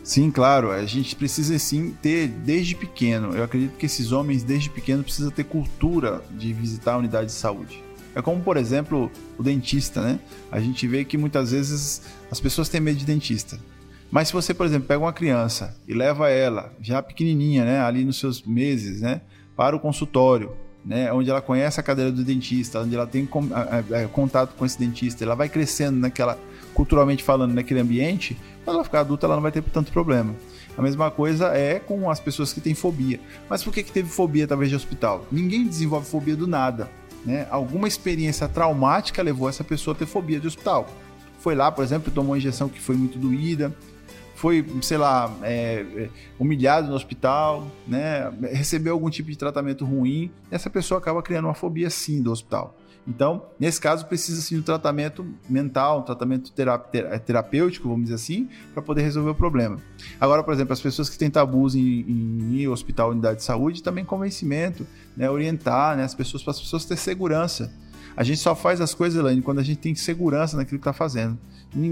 Sim, 0.04 0.32
claro, 0.32 0.72
a 0.72 0.86
gente 0.86 1.16
precisa 1.16 1.58
sim 1.60 1.96
ter 2.02 2.28
desde 2.28 2.76
pequeno. 2.76 3.36
Eu 3.36 3.44
acredito 3.44 3.78
que 3.78 3.86
esses 3.86 4.12
homens 4.12 4.44
desde 4.44 4.70
pequeno 4.70 5.04
precisam 5.04 5.30
ter 5.30 5.44
cultura 5.44 6.24
de 6.32 6.52
visitar 6.52 6.94
a 6.94 6.98
unidade 6.98 7.28
de 7.28 7.34
saúde. 7.34 7.84
É 8.16 8.22
como, 8.22 8.42
por 8.42 8.58
exemplo, 8.58 9.12
o 9.38 9.44
dentista, 9.44 10.02
né? 10.02 10.20
A 10.52 10.60
gente 10.60 10.88
vê 10.88 11.06
que 11.06 11.18
muitas 11.18 11.52
vezes 11.52 12.02
as 12.32 12.40
pessoas 12.40 12.68
têm 12.68 12.82
medo 12.82 12.98
de 12.98 13.06
dentista. 13.06 13.60
Mas 14.12 14.30
se 14.30 14.34
você, 14.34 14.54
por 14.54 14.66
exemplo, 14.66 14.88
pega 14.88 15.00
uma 15.00 15.14
criança 15.14 15.78
e 15.88 15.94
leva 15.94 16.30
ela, 16.30 16.74
já 16.82 17.04
pequenininha, 17.04 17.64
né, 17.64 17.80
ali 17.80 18.04
nos 18.04 18.18
seus 18.18 18.42
meses, 18.42 19.02
né, 19.02 19.22
para 19.56 19.76
o 19.76 19.80
consultório, 19.80 20.54
né, 20.84 21.14
onde 21.14 21.30
ela 21.30 21.42
conhece 21.42 21.80
a 21.80 21.84
cadeira 21.84 22.12
do 22.12 22.24
dentista, 22.24 22.80
onde 22.82 22.96
ela 22.96 23.06
tem 23.06 23.30
contato 24.12 24.56
com 24.56 24.66
esse 24.66 24.80
dentista, 24.80 25.24
ela 25.24 25.36
vai 25.36 25.48
crescendo 25.48 26.00
naquela 26.00 26.40
culturalmente 26.80 27.26
falando 27.26 27.54
naquele 27.54 27.82
ambiente, 27.82 28.38
quando 28.64 28.76
ela 28.76 28.86
ficar 28.86 29.02
adulta 29.02 29.26
ela 29.26 29.36
não 29.36 29.42
vai 29.42 29.52
ter 29.52 29.62
tanto 29.64 29.92
problema. 29.92 30.34
A 30.78 30.82
mesma 30.82 31.12
coisa 31.12 31.48
é 31.48 31.78
com 31.78 32.10
as 32.10 32.22
pessoas 32.22 32.54
que 32.54 32.62
têm 32.62 32.74
fobia. 32.74 33.20
Mas 33.50 33.62
por 33.62 33.74
que, 33.74 33.84
que 33.84 33.92
teve 33.92 34.08
fobia 34.08 34.48
talvez 34.48 34.70
de 34.70 34.78
hospital? 34.78 35.26
Ninguém 35.30 35.68
desenvolve 35.68 36.08
fobia 36.08 36.38
do 36.38 36.48
nada. 36.48 36.90
Né? 37.26 37.46
Alguma 37.52 37.86
experiência 37.86 38.48
traumática 38.48 39.22
levou 39.22 39.50
essa 39.50 39.62
pessoa 39.62 39.94
a 39.94 39.98
ter 39.98 40.06
fobia 40.06 40.40
de 40.40 40.48
hospital. 40.48 40.88
Foi 41.40 41.54
lá, 41.54 41.70
por 41.70 41.84
exemplo, 41.84 42.14
tomou 42.14 42.32
uma 42.32 42.38
injeção 42.38 42.70
que 42.70 42.80
foi 42.80 42.96
muito 42.96 43.20
doída, 43.20 43.76
foi, 44.36 44.66
sei 44.82 44.98
lá, 44.98 45.30
é, 45.44 45.86
é, 45.98 46.10
humilhado 46.40 46.88
no 46.88 46.96
hospital, 46.96 47.68
né? 47.86 48.32
Recebeu 48.54 48.94
algum 48.94 49.10
tipo 49.10 49.30
de 49.30 49.38
tratamento 49.38 49.84
ruim, 49.84 50.32
essa 50.50 50.70
pessoa 50.70 50.98
acaba 50.98 51.22
criando 51.22 51.44
uma 51.44 51.54
fobia 51.54 51.90
sim 51.90 52.22
do 52.22 52.32
hospital. 52.32 52.79
Então, 53.08 53.46
nesse 53.60 53.82
caso, 53.82 54.06
precisa 54.06 54.42
sim 54.42 54.56
de 54.56 54.62
um 54.62 54.64
tratamento 54.64 55.26
mental, 55.50 56.00
um 56.00 56.04
tratamento 56.04 56.52
terapêutico, 57.26 57.88
vamos 57.88 58.04
dizer 58.04 58.16
assim, 58.16 58.50
para 58.74 58.84
poder 58.84 59.02
resolver 59.02 59.32
o 59.32 59.36
problema. 59.36 59.78
Agora, 60.20 60.44
por 60.44 60.54
exemplo, 60.54 60.74
as 60.74 60.82
pessoas 60.82 61.10
que 61.10 61.18
têm 61.18 61.30
tabus 61.30 61.76
em, 61.76 61.82
em 61.82 62.56
ir 62.56 62.66
ao 62.66 62.74
hospital, 62.74 63.12
unidade 63.12 63.38
de 63.38 63.44
saúde, 63.44 63.82
também 63.82 64.06
convencimento, 64.06 64.86
né, 65.18 65.30
orientar 65.30 65.98
né, 65.98 66.04
as 66.04 66.14
pessoas 66.14 66.44
para 66.44 66.52
as 66.52 66.60
pessoas 66.60 66.86
terem 66.86 67.02
segurança. 67.02 67.74
A 68.16 68.24
gente 68.24 68.40
só 68.40 68.54
faz 68.56 68.82
as 68.82 68.94
coisas, 68.94 69.20
Elaine, 69.20 69.42
quando 69.42 69.60
a 69.60 69.64
gente 69.64 69.80
tem 69.80 69.96
segurança 69.96 70.58
naquilo 70.58 70.78
que 70.78 70.88
está 70.88 70.94
fazendo. 70.94 71.38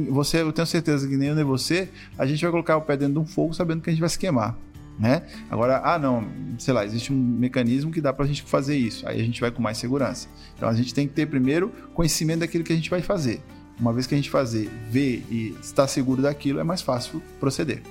Você, 0.09 0.41
eu 0.41 0.51
tenho 0.51 0.67
certeza 0.67 1.07
que 1.07 1.15
nem 1.15 1.29
eu 1.29 1.35
nem 1.35 1.43
você, 1.43 1.89
a 2.17 2.25
gente 2.25 2.41
vai 2.41 2.51
colocar 2.51 2.77
o 2.77 2.81
pé 2.81 2.97
dentro 2.97 3.13
de 3.13 3.19
um 3.19 3.25
fogo 3.25 3.53
sabendo 3.53 3.81
que 3.81 3.89
a 3.89 3.93
gente 3.93 3.99
vai 3.99 4.09
se 4.09 4.17
queimar 4.17 4.57
né? 4.97 5.23
Agora, 5.49 5.81
ah, 5.83 5.99
não, 5.99 6.27
sei 6.57 6.73
lá, 6.73 6.85
existe 6.85 7.13
um 7.13 7.15
mecanismo 7.15 7.91
que 7.91 8.01
dá 8.01 8.11
para 8.11 8.25
a 8.25 8.27
gente 8.27 8.41
fazer 8.43 8.75
isso. 8.75 9.07
Aí 9.07 9.21
a 9.21 9.23
gente 9.23 9.39
vai 9.39 9.51
com 9.51 9.61
mais 9.61 9.77
segurança. 9.77 10.27
Então 10.55 10.67
a 10.67 10.73
gente 10.73 10.93
tem 10.93 11.07
que 11.07 11.13
ter 11.13 11.25
primeiro 11.27 11.69
conhecimento 11.93 12.39
daquilo 12.39 12.63
que 12.63 12.73
a 12.73 12.75
gente 12.75 12.89
vai 12.89 13.01
fazer. 13.01 13.41
Uma 13.79 13.93
vez 13.93 14.07
que 14.07 14.15
a 14.15 14.17
gente 14.17 14.29
fazer, 14.29 14.69
ver 14.89 15.23
e 15.29 15.55
está 15.61 15.87
seguro 15.87 16.21
daquilo, 16.21 16.59
é 16.59 16.63
mais 16.63 16.81
fácil 16.81 17.21
proceder. 17.39 17.81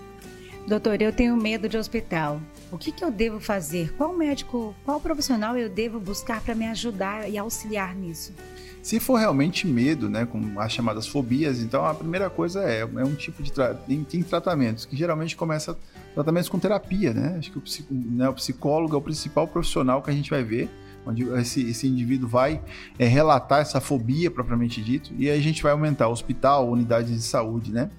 Doutor, 0.66 1.00
eu 1.00 1.12
tenho 1.12 1.36
medo 1.36 1.68
de 1.68 1.76
hospital. 1.76 2.40
O 2.76 2.78
que, 2.78 2.92
que 2.92 3.02
eu 3.02 3.10
devo 3.10 3.40
fazer? 3.40 3.94
Qual 3.94 4.14
médico, 4.14 4.74
qual 4.84 5.00
profissional 5.00 5.56
eu 5.56 5.70
devo 5.70 5.98
buscar 5.98 6.42
para 6.42 6.54
me 6.54 6.66
ajudar 6.66 7.28
e 7.28 7.38
auxiliar 7.38 7.94
nisso? 7.94 8.34
Se 8.82 9.00
for 9.00 9.16
realmente 9.16 9.66
medo, 9.66 10.10
né, 10.10 10.26
com 10.26 10.60
as 10.60 10.70
chamadas 10.70 11.08
fobias, 11.08 11.60
então 11.60 11.86
a 11.86 11.94
primeira 11.94 12.28
coisa 12.28 12.62
é, 12.62 12.82
é 12.82 12.84
um 13.04 13.14
tipo 13.14 13.42
de 13.42 13.50
tra 13.50 13.74
tem, 13.74 14.04
tem 14.04 14.22
tratamentos 14.22 14.84
que 14.84 14.94
geralmente 14.94 15.34
começa 15.34 15.76
tratamentos 16.14 16.50
com 16.50 16.58
terapia, 16.58 17.14
né? 17.14 17.36
Acho 17.38 17.50
que 17.50 17.58
o, 17.58 17.60
psico, 17.62 17.92
né, 17.92 18.28
o 18.28 18.34
psicólogo 18.34 18.94
é 18.94 18.98
o 18.98 19.02
principal 19.02 19.48
profissional 19.48 20.02
que 20.02 20.10
a 20.10 20.12
gente 20.12 20.28
vai 20.28 20.44
ver, 20.44 20.70
onde 21.06 21.24
esse, 21.40 21.68
esse 21.68 21.88
indivíduo 21.88 22.28
vai 22.28 22.62
é, 22.98 23.06
relatar 23.06 23.60
essa 23.60 23.80
fobia 23.80 24.30
propriamente 24.30 24.82
dito, 24.82 25.12
e 25.18 25.30
aí 25.30 25.38
a 25.38 25.42
gente 25.42 25.62
vai 25.62 25.72
aumentar 25.72 26.08
hospital, 26.08 26.68
unidades 26.68 27.10
de 27.10 27.22
saúde, 27.22 27.72
né? 27.72 27.90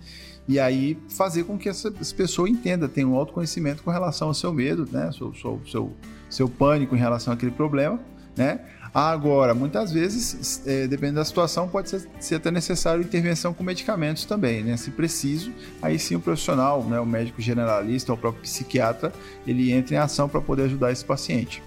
E 0.47 0.59
aí 0.59 0.97
fazer 1.09 1.43
com 1.43 1.57
que 1.57 1.67
essa, 1.67 1.93
essa 1.99 2.15
pessoa 2.15 2.49
entenda, 2.49 2.87
tenha 2.87 3.07
um 3.07 3.15
autoconhecimento 3.15 3.83
com 3.83 3.91
relação 3.91 4.29
ao 4.29 4.33
seu 4.33 4.53
medo, 4.53 4.87
né? 4.91 5.11
Seu, 5.11 5.33
seu, 5.33 5.61
seu, 5.69 5.93
seu 6.29 6.49
pânico 6.49 6.95
em 6.95 6.99
relação 6.99 7.33
àquele 7.33 7.51
problema, 7.51 7.99
né? 8.35 8.61
Agora, 8.93 9.53
muitas 9.53 9.91
vezes, 9.91 10.65
é, 10.65 10.87
dependendo 10.87 11.17
da 11.17 11.25
situação, 11.25 11.67
pode 11.67 11.89
ser, 11.89 12.07
ser, 12.19 12.35
até 12.35 12.49
necessário 12.49 13.03
intervenção 13.03 13.53
com 13.53 13.63
medicamentos 13.63 14.25
também, 14.25 14.63
né? 14.63 14.77
Se 14.77 14.89
preciso, 14.89 15.51
aí 15.81 15.99
sim 15.99 16.15
o 16.15 16.19
profissional, 16.19 16.83
né, 16.83 16.99
o 16.99 17.05
médico 17.05 17.41
generalista 17.41 18.11
ou 18.11 18.17
o 18.17 18.19
próprio 18.19 18.41
psiquiatra, 18.41 19.11
ele 19.45 19.71
entra 19.71 19.95
em 19.95 19.97
ação 19.97 20.29
para 20.29 20.41
poder 20.41 20.63
ajudar 20.63 20.91
esse 20.91 21.03
paciente. 21.03 21.61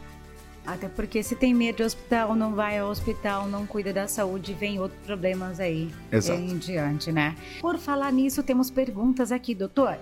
Até 0.66 0.88
porque 0.88 1.22
se 1.22 1.34
tem 1.34 1.54
medo 1.54 1.76
de 1.76 1.82
hospital, 1.82 2.34
não 2.34 2.54
vai 2.54 2.78
ao 2.78 2.90
hospital, 2.90 3.48
não 3.48 3.66
cuida 3.66 3.92
da 3.92 4.06
saúde, 4.06 4.52
vem 4.52 4.78
outros 4.78 5.00
problemas 5.04 5.58
aí 5.58 5.90
Exato. 6.12 6.40
em 6.40 6.58
diante, 6.58 7.10
né? 7.10 7.34
Por 7.60 7.78
falar 7.78 8.12
nisso, 8.12 8.42
temos 8.42 8.70
perguntas 8.70 9.32
aqui, 9.32 9.54
doutor. 9.54 9.98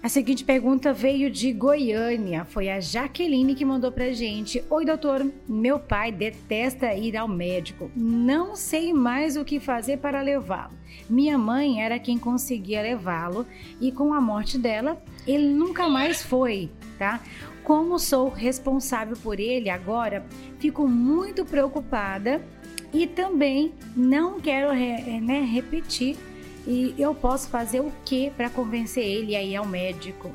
A 0.00 0.08
seguinte 0.08 0.44
pergunta 0.44 0.92
veio 0.92 1.28
de 1.28 1.52
Goiânia. 1.52 2.44
Foi 2.44 2.70
a 2.70 2.78
Jaqueline 2.78 3.56
que 3.56 3.64
mandou 3.64 3.90
pra 3.90 4.12
gente. 4.12 4.62
Oi, 4.70 4.84
doutor. 4.84 5.26
Meu 5.48 5.80
pai 5.80 6.12
detesta 6.12 6.94
ir 6.94 7.16
ao 7.16 7.26
médico. 7.26 7.90
Não 7.96 8.54
sei 8.54 8.92
mais 8.92 9.36
o 9.36 9.44
que 9.44 9.58
fazer 9.58 9.98
para 9.98 10.22
levá-lo. 10.22 10.72
Minha 11.10 11.36
mãe 11.36 11.82
era 11.82 11.98
quem 11.98 12.16
conseguia 12.16 12.80
levá-lo 12.80 13.44
e 13.80 13.90
com 13.90 14.14
a 14.14 14.20
morte 14.20 14.56
dela, 14.56 15.02
ele 15.26 15.48
nunca 15.48 15.88
mais 15.88 16.22
foi, 16.22 16.70
tá? 16.96 17.20
Como 17.68 17.98
sou 17.98 18.30
responsável 18.30 19.14
por 19.22 19.38
ele 19.38 19.68
agora, 19.68 20.24
fico 20.58 20.88
muito 20.88 21.44
preocupada 21.44 22.40
e 22.94 23.06
também 23.06 23.74
não 23.94 24.40
quero 24.40 24.72
né, 24.72 25.42
repetir 25.42 26.16
e 26.66 26.94
eu 26.98 27.14
posso 27.14 27.50
fazer 27.50 27.80
o 27.80 27.92
que 28.06 28.30
para 28.30 28.48
convencer 28.48 29.04
ele 29.04 29.36
a 29.36 29.42
ir 29.42 29.54
ao 29.54 29.66
médico? 29.66 30.32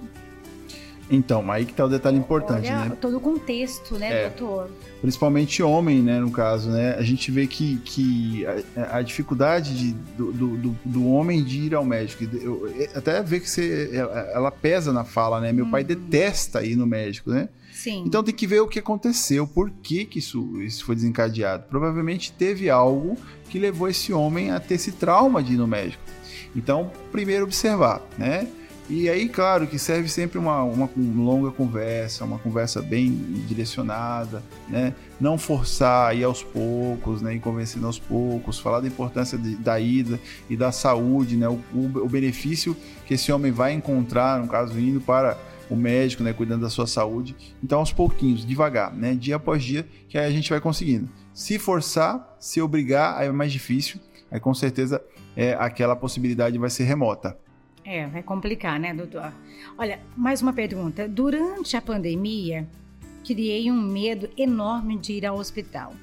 Então, 1.09 1.51
aí 1.51 1.65
que 1.65 1.73
tá 1.73 1.85
o 1.85 1.89
detalhe 1.89 2.17
importante, 2.17 2.67
Olha, 2.67 2.85
né? 2.85 2.97
Todo 2.99 3.17
o 3.17 3.19
contexto, 3.19 3.95
né, 3.95 4.23
é, 4.23 4.29
doutor? 4.29 4.69
Principalmente 5.01 5.61
homem, 5.61 6.01
né, 6.01 6.19
no 6.19 6.31
caso, 6.31 6.69
né? 6.69 6.95
A 6.95 7.01
gente 7.01 7.29
vê 7.29 7.45
que, 7.45 7.77
que 7.79 8.45
a, 8.75 8.97
a 8.97 9.01
dificuldade 9.01 9.75
de, 9.75 9.93
do, 10.17 10.31
do, 10.31 10.77
do, 10.83 11.07
homem 11.07 11.43
de 11.43 11.63
ir 11.63 11.75
ao 11.75 11.83
médico, 11.83 12.23
eu, 12.23 12.73
até 12.95 13.21
ver 13.21 13.41
que 13.41 13.49
você, 13.49 13.89
ela 14.33 14.49
pesa 14.49 14.93
na 14.93 15.03
fala, 15.03 15.41
né? 15.41 15.51
Meu 15.51 15.65
uhum. 15.65 15.71
pai 15.71 15.83
detesta 15.83 16.63
ir 16.63 16.75
no 16.75 16.87
médico, 16.87 17.31
né? 17.31 17.49
Sim. 17.73 18.03
Então 18.05 18.23
tem 18.23 18.33
que 18.33 18.47
ver 18.47 18.61
o 18.61 18.67
que 18.67 18.79
aconteceu, 18.79 19.47
por 19.47 19.69
que, 19.69 20.05
que 20.05 20.19
isso, 20.19 20.61
isso 20.61 20.85
foi 20.85 20.95
desencadeado. 20.95 21.65
Provavelmente 21.69 22.31
teve 22.31 22.69
algo 22.69 23.17
que 23.49 23.59
levou 23.59 23.89
esse 23.89 24.13
homem 24.13 24.51
a 24.51 24.59
ter 24.59 24.75
esse 24.75 24.91
trauma 24.93 25.43
de 25.43 25.53
ir 25.53 25.57
no 25.57 25.67
médico. 25.67 26.01
Então, 26.55 26.91
primeiro 27.11 27.43
observar, 27.43 28.01
né? 28.17 28.47
E 28.89 29.09
aí, 29.09 29.29
claro, 29.29 29.65
que 29.65 29.79
serve 29.79 30.09
sempre 30.09 30.37
uma, 30.37 30.61
uma 30.63 30.89
longa 30.97 31.51
conversa, 31.51 32.25
uma 32.25 32.37
conversa 32.37 32.81
bem 32.81 33.11
direcionada, 33.47 34.43
né? 34.67 34.93
Não 35.21 35.37
forçar 35.37 36.15
ir 36.15 36.25
aos 36.25 36.43
poucos, 36.43 37.21
né? 37.21 37.35
E 37.35 37.39
convencendo 37.39 37.87
aos 37.87 37.97
poucos, 37.97 38.59
falar 38.59 38.81
da 38.81 38.87
importância 38.87 39.37
de, 39.37 39.55
da 39.55 39.79
ida 39.79 40.19
e 40.49 40.57
da 40.57 40.71
saúde, 40.71 41.37
né? 41.37 41.47
O, 41.47 41.61
o, 41.73 41.91
o, 42.03 42.09
benefício 42.09 42.75
que 43.05 43.13
esse 43.13 43.31
homem 43.31 43.53
vai 43.53 43.71
encontrar, 43.71 44.39
no 44.39 44.49
caso, 44.49 44.77
indo 44.77 44.99
para 44.99 45.37
o 45.69 45.77
médico, 45.77 46.21
né? 46.21 46.33
Cuidando 46.33 46.63
da 46.63 46.69
sua 46.69 46.85
saúde. 46.85 47.35
Então, 47.63 47.79
aos 47.79 47.93
pouquinhos, 47.93 48.45
devagar, 48.45 48.93
né? 48.93 49.15
Dia 49.15 49.37
após 49.37 49.63
dia, 49.63 49.87
que 50.09 50.17
aí 50.17 50.25
a 50.25 50.31
gente 50.31 50.49
vai 50.49 50.59
conseguindo. 50.59 51.09
Se 51.33 51.57
forçar, 51.57 52.35
se 52.37 52.61
obrigar, 52.61 53.17
aí 53.17 53.27
é 53.27 53.31
mais 53.31 53.51
difícil. 53.51 53.97
Aí, 54.29 54.41
com 54.41 54.53
certeza, 54.53 55.01
é, 55.37 55.53
aquela 55.53 55.95
possibilidade 55.95 56.57
vai 56.57 56.69
ser 56.69 56.83
remota. 56.83 57.37
É, 57.85 58.07
vai 58.07 58.23
complicar, 58.23 58.79
né, 58.79 58.93
doutor? 58.93 59.33
Olha, 59.77 59.99
mais 60.15 60.41
uma 60.41 60.53
pergunta. 60.53 61.07
Durante 61.07 61.75
a 61.75 61.81
pandemia, 61.81 62.67
criei 63.25 63.69
um 63.69 63.81
medo 63.81 64.29
enorme 64.37 64.97
de 64.97 65.13
ir 65.13 65.25
ao 65.25 65.37
hospital 65.37 65.93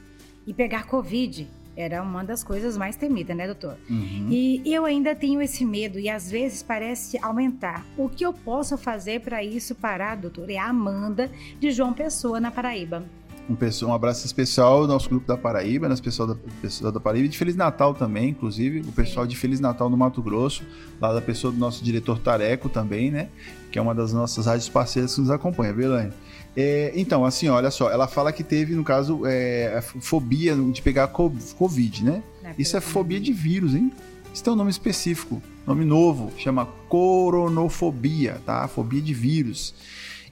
e 0.47 0.53
pegar 0.53 0.87
Covid. 0.87 1.49
Era 1.77 2.03
uma 2.03 2.23
das 2.23 2.45
coisas 2.45 2.77
mais 2.77 2.97
temidas, 2.97 3.35
né, 3.35 3.47
doutor? 3.47 3.79
Uhum. 3.89 4.29
E 4.31 4.63
eu 4.67 4.85
ainda 4.85 5.15
tenho 5.15 5.41
esse 5.41 5.65
medo 5.65 5.99
e 5.99 6.11
às 6.11 6.31
vezes 6.31 6.63
parece 6.63 7.19
aumentar. 7.23 7.87
O 7.97 8.09
que 8.09 8.25
eu 8.25 8.33
posso 8.33 8.77
fazer 8.77 9.21
para 9.21 9.43
isso 9.43 9.75
parar, 9.75 10.17
doutor? 10.17 10.51
É 10.51 10.59
a 10.59 10.67
Amanda 10.67 11.31
de 11.59 11.71
João 11.71 11.93
Pessoa, 11.93 12.41
na 12.41 12.51
Paraíba 12.51 13.05
um, 13.51 13.57
pessoal, 13.57 13.91
um 13.91 13.95
abraço 13.95 14.25
especial 14.25 14.83
ao 14.83 14.87
nosso 14.87 15.09
grupo 15.09 15.27
da 15.27 15.37
Paraíba, 15.37 15.89
nas 15.89 16.01
pessoas 16.01 16.31
da, 16.31 16.37
pessoal 16.63 16.93
da 16.93 17.01
Paraíba, 17.01 17.27
e 17.27 17.29
de 17.29 17.37
Feliz 17.37 17.57
Natal 17.57 17.93
também, 17.93 18.31
inclusive, 18.31 18.81
o 18.81 18.93
pessoal 18.93 19.27
de 19.27 19.37
Feliz 19.37 19.59
Natal 19.59 19.91
no 19.91 19.97
Mato 19.97 20.23
Grosso, 20.23 20.63
lá 21.01 21.13
da 21.13 21.21
pessoa 21.21 21.53
do 21.53 21.59
nosso 21.59 21.83
diretor 21.83 22.21
Tareco 22.21 22.69
também, 22.69 23.11
né? 23.11 23.29
Que 23.73 23.79
é 23.79 23.83
uma 23.83 23.95
das 23.95 24.13
nossas 24.13 24.47
rádios 24.47 24.69
parceiras 24.69 25.15
que 25.15 25.21
nos 25.21 25.31
acompanha, 25.31 25.73
viu, 25.73 25.87
Elaine? 25.87 26.13
É, 26.57 26.93
então, 26.95 27.25
assim, 27.25 27.49
olha 27.49 27.71
só, 27.71 27.91
ela 27.91 28.07
fala 28.07 28.33
que 28.33 28.45
teve, 28.45 28.75
no 28.75 28.85
caso, 28.85 29.23
é, 29.27 29.83
fobia 30.01 30.55
de 30.55 30.81
pegar 30.81 31.09
Covid, 31.09 32.05
né? 32.05 32.23
É, 32.45 32.55
Isso 32.57 32.77
é 32.77 32.81
fobia 32.81 33.19
de 33.19 33.33
vírus, 33.33 33.75
hein? 33.75 33.93
Isso 34.33 34.45
tem 34.45 34.53
um 34.53 34.57
nome 34.57 34.71
específico, 34.71 35.43
nome 35.67 35.85
novo, 35.85 36.33
chama 36.39 36.67
coronofobia, 36.89 38.41
tá? 38.47 38.69
Fobia 38.69 39.01
de 39.01 39.13
vírus. 39.13 39.75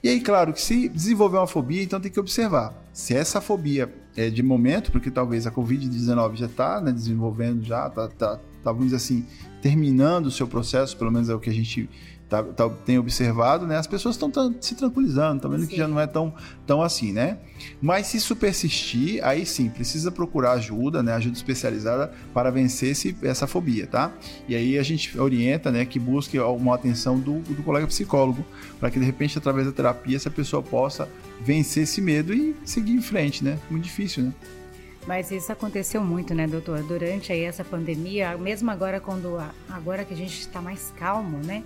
E 0.01 0.09
aí, 0.09 0.21
claro, 0.21 0.53
que 0.53 0.61
se 0.61 0.87
desenvolver 0.87 1.37
uma 1.37 1.47
fobia, 1.47 1.83
então 1.83 1.99
tem 1.99 2.11
que 2.11 2.19
observar 2.19 2.73
se 2.93 3.13
essa 3.13 3.41
fobia 3.41 3.93
é 4.15 4.29
de 4.29 4.41
momento, 4.41 4.91
porque 4.91 5.11
talvez 5.11 5.45
a 5.45 5.51
Covid-19 5.51 6.35
já 6.35 6.45
está 6.45 6.81
né, 6.81 6.91
desenvolvendo, 6.91 7.63
já 7.63 7.87
está, 7.87 8.07
tá, 8.07 8.35
tá, 8.37 8.71
vamos 8.71 8.85
dizer 8.85 8.97
assim, 8.97 9.25
terminando 9.61 10.27
o 10.27 10.31
seu 10.31 10.47
processo, 10.47 10.97
pelo 10.97 11.11
menos 11.11 11.29
é 11.29 11.35
o 11.35 11.39
que 11.39 11.49
a 11.49 11.53
gente 11.53 11.89
tá, 12.29 12.43
tá, 12.43 12.69
tem 12.85 12.99
observado, 12.99 13.65
né? 13.65 13.77
As 13.77 13.87
pessoas 13.87 14.15
estão 14.15 14.31
se 14.61 14.75
tranquilizando, 14.75 15.37
estão 15.37 15.51
vendo 15.51 15.61
sim. 15.61 15.67
que 15.67 15.75
já 15.75 15.87
não 15.87 15.99
é 15.99 16.05
tão, 16.05 16.33
tão 16.65 16.81
assim, 16.81 17.11
né? 17.11 17.39
Mas 17.81 18.07
se 18.07 18.17
isso 18.17 18.35
persistir, 18.35 19.25
aí 19.25 19.45
sim, 19.45 19.69
precisa 19.69 20.11
procurar 20.11 20.51
ajuda, 20.53 21.01
né? 21.01 21.13
Ajuda 21.13 21.35
especializada 21.35 22.13
para 22.33 22.51
vencer 22.51 22.91
esse, 22.91 23.17
essa 23.23 23.47
fobia, 23.47 23.87
tá? 23.87 24.13
E 24.47 24.55
aí 24.55 24.77
a 24.77 24.83
gente 24.83 25.19
orienta, 25.19 25.71
né? 25.71 25.83
Que 25.85 25.97
busque 25.97 26.39
uma 26.39 26.75
atenção 26.75 27.19
do, 27.19 27.39
do 27.39 27.63
colega 27.63 27.87
psicólogo, 27.87 28.45
para 28.79 28.91
que 28.91 28.99
de 28.99 29.05
repente, 29.05 29.37
através 29.37 29.65
da 29.65 29.73
terapia, 29.73 30.15
essa 30.15 30.29
pessoa 30.29 30.61
possa 30.61 31.09
vencer 31.41 31.83
esse 31.83 31.99
medo 31.99 32.33
e 32.33 32.55
seguir 32.63 32.93
em 32.93 33.01
frente, 33.01 33.43
né? 33.43 33.57
Muito 33.69 33.85
difícil, 33.85 34.23
né? 34.23 34.33
Mas 35.07 35.31
isso 35.31 35.51
aconteceu 35.51 36.03
muito, 36.03 36.35
né, 36.35 36.45
doutor? 36.45 36.83
Durante 36.83 37.31
aí 37.31 37.41
essa 37.41 37.63
pandemia, 37.63 38.37
mesmo 38.37 38.69
agora 38.69 38.99
quando 38.99 39.37
agora 39.67 40.05
que 40.05 40.13
a 40.13 40.17
gente 40.17 40.39
está 40.39 40.61
mais 40.61 40.93
calmo, 40.99 41.39
né? 41.43 41.63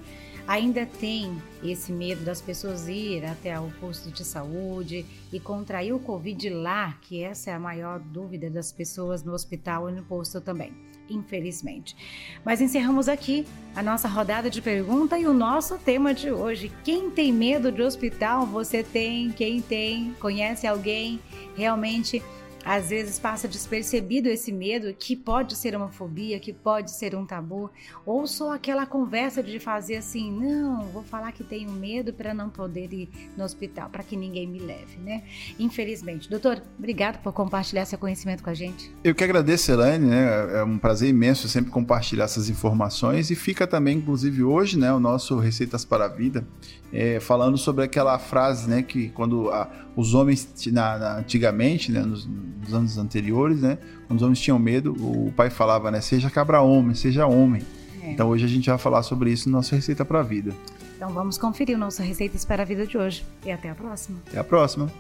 Ainda 0.48 0.86
tem 0.86 1.42
esse 1.64 1.92
medo 1.92 2.24
das 2.24 2.42
pessoas 2.42 2.88
ir 2.88 3.26
até 3.26 3.60
o 3.60 3.72
posto 3.80 4.12
de 4.12 4.24
saúde 4.24 5.06
e 5.32 5.40
contrair 5.40 5.94
o 5.94 6.00
Covid 6.00 6.50
lá, 6.50 6.98
que 7.02 7.24
essa 7.24 7.52
é 7.52 7.54
a 7.54 7.60
maior 7.60 8.00
dúvida 8.00 8.50
das 8.50 8.72
pessoas 8.72 9.24
no 9.24 9.34
hospital 9.34 9.90
e 9.90 9.94
no 9.94 10.04
posto 10.04 10.42
também, 10.42 10.74
infelizmente. 11.10 11.96
Mas 12.44 12.62
encerramos 12.62 13.08
aqui 13.08 13.46
a 13.76 13.82
nossa 13.82 14.08
rodada 14.08 14.50
de 14.50 14.62
pergunta 14.62 15.18
e 15.18 15.26
o 15.26 15.34
nosso 15.34 15.78
tema 15.78 16.14
de 16.14 16.32
hoje. 16.32 16.72
Quem 16.84 17.10
tem 17.10 17.32
medo 17.32 17.72
de 17.72 17.82
hospital? 17.82 18.46
Você 18.46 18.84
tem? 18.84 19.32
Quem 19.32 19.62
tem? 19.62 20.14
Conhece 20.20 20.68
alguém? 20.68 21.20
Realmente 21.56 22.22
às 22.66 22.90
vezes 22.90 23.20
passa 23.20 23.48
despercebido 23.48 24.30
esse 24.30 24.52
medo 24.52 24.94
que 24.94 25.16
pode 25.16 25.56
ser 25.56 25.76
uma 25.76 25.90
fobia, 25.90 26.40
que 26.40 26.54
pode 26.54 26.92
ser 26.92 27.16
um 27.16 27.26
tabu, 27.26 27.70
ou 28.06 28.26
só 28.26 28.54
aquela 28.54 28.86
conversa 28.86 29.44
de 29.44 29.60
fazer 29.60 29.98
assim, 29.98 30.32
não, 30.32 30.84
vou 30.88 31.04
falar 31.04 31.32
que 31.32 31.44
tenho 31.44 31.72
medo 31.72 32.14
para 32.14 32.34
não 32.34 32.50
poder 32.50 32.92
ir 32.94 33.10
no 33.38 33.44
hospital, 33.44 33.90
para 33.90 34.04
que 34.04 34.16
ninguém 34.16 34.48
me 34.48 34.60
leve, 34.60 34.98
né? 34.98 35.24
Infelizmente. 35.60 36.30
Doutor, 36.30 36.62
obrigado 36.78 37.22
por 37.22 37.34
compartilhar 37.34 37.86
seu 37.86 37.98
conhecimento 37.98 38.44
com 38.44 38.50
a 38.50 38.54
gente. 38.54 38.92
Eu 39.04 39.14
que 39.14 39.24
agradeço, 39.24 39.72
Elaine, 39.72 40.08
né? 40.08 40.60
É 40.60 40.64
um 40.64 40.78
prazer 40.78 41.10
imenso 41.10 41.48
sempre 41.48 41.72
compartilhar 41.72 42.26
essas 42.26 42.50
informações 42.50 43.30
e 43.30 43.36
fica 43.36 43.68
também, 43.68 43.98
inclusive 43.98 44.44
hoje, 44.44 44.78
né, 44.78 44.92
o 44.94 45.00
nosso 45.00 45.38
Receitas 45.38 45.84
para 45.84 46.06
a 46.06 46.08
Vida, 46.08 46.48
é, 46.92 47.20
falando 47.20 47.58
sobre 47.58 47.84
aquela 47.84 48.18
frase, 48.20 48.70
né, 48.70 48.82
que 48.82 49.10
quando 49.10 49.50
a, 49.50 49.70
os 49.96 50.14
homens, 50.14 50.48
na, 50.68 50.98
na, 50.98 51.18
antigamente, 51.18 51.92
né, 51.92 52.02
nos, 52.02 52.28
nos, 52.62 52.74
anos 52.74 52.98
anteriores, 52.98 53.62
né, 53.62 53.78
quando 54.08 54.18
os 54.18 54.24
homens 54.24 54.40
tinham 54.40 54.60
medo, 54.60 54.94
o 54.94 55.32
pai 55.36 55.50
falava, 55.50 55.92
né, 55.92 56.02
seja 56.02 56.30
cabra 56.30 56.62
homem, 56.62 56.96
seja 56.96 57.26
homem. 57.26 57.62
É. 58.02 58.12
Então 58.12 58.30
hoje 58.30 58.46
a 58.46 58.48
gente 58.48 58.70
vai 58.70 58.78
falar 58.78 59.04
sobre 59.04 59.32
isso 59.32 59.50
no 59.50 59.58
nosso 59.58 59.74
Receita 59.74 60.04
para 60.04 60.20
a 60.20 60.24
Vida. 60.24 60.54
Então 60.96 61.12
vamos 61.12 61.38
conferir 61.38 61.76
o 61.76 61.80
nosso 61.80 62.02
Receitas 62.02 62.46
para 62.46 62.64
a 62.64 62.66
Vida 62.66 62.88
de 62.88 62.98
hoje. 62.98 63.26
E 63.46 63.52
até 63.52 63.70
a 63.70 63.76
próxima. 63.76 64.20
Até 64.28 64.40
a 64.40 64.44
próxima. 64.44 64.92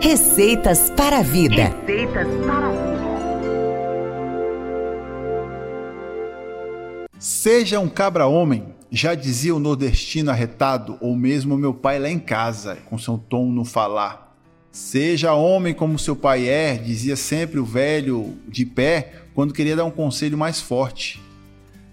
Receitas 0.00 0.90
para 0.90 1.18
a 1.18 1.22
Vida. 1.22 1.68
Receitas 1.86 2.28
para 2.46 2.66
a 2.66 2.70
Vida. 2.70 3.00
Seja 7.18 7.78
um 7.78 7.88
cabra 7.88 8.26
homem 8.26 8.74
já 8.90 9.14
dizia 9.14 9.54
o 9.54 9.60
nordestino 9.60 10.30
arretado, 10.30 10.98
ou 11.00 11.14
mesmo 11.14 11.56
meu 11.56 11.72
pai 11.72 11.98
lá 11.98 12.08
em 12.08 12.18
casa, 12.18 12.76
com 12.88 12.98
seu 12.98 13.16
tom 13.16 13.46
no 13.46 13.64
falar. 13.64 14.29
Seja 14.72 15.34
homem 15.34 15.74
como 15.74 15.98
seu 15.98 16.14
pai 16.14 16.48
é, 16.48 16.76
dizia 16.76 17.16
sempre 17.16 17.58
o 17.58 17.64
velho 17.64 18.38
de 18.46 18.64
pé 18.64 19.14
quando 19.34 19.52
queria 19.52 19.74
dar 19.74 19.84
um 19.84 19.90
conselho 19.90 20.38
mais 20.38 20.60
forte. 20.60 21.20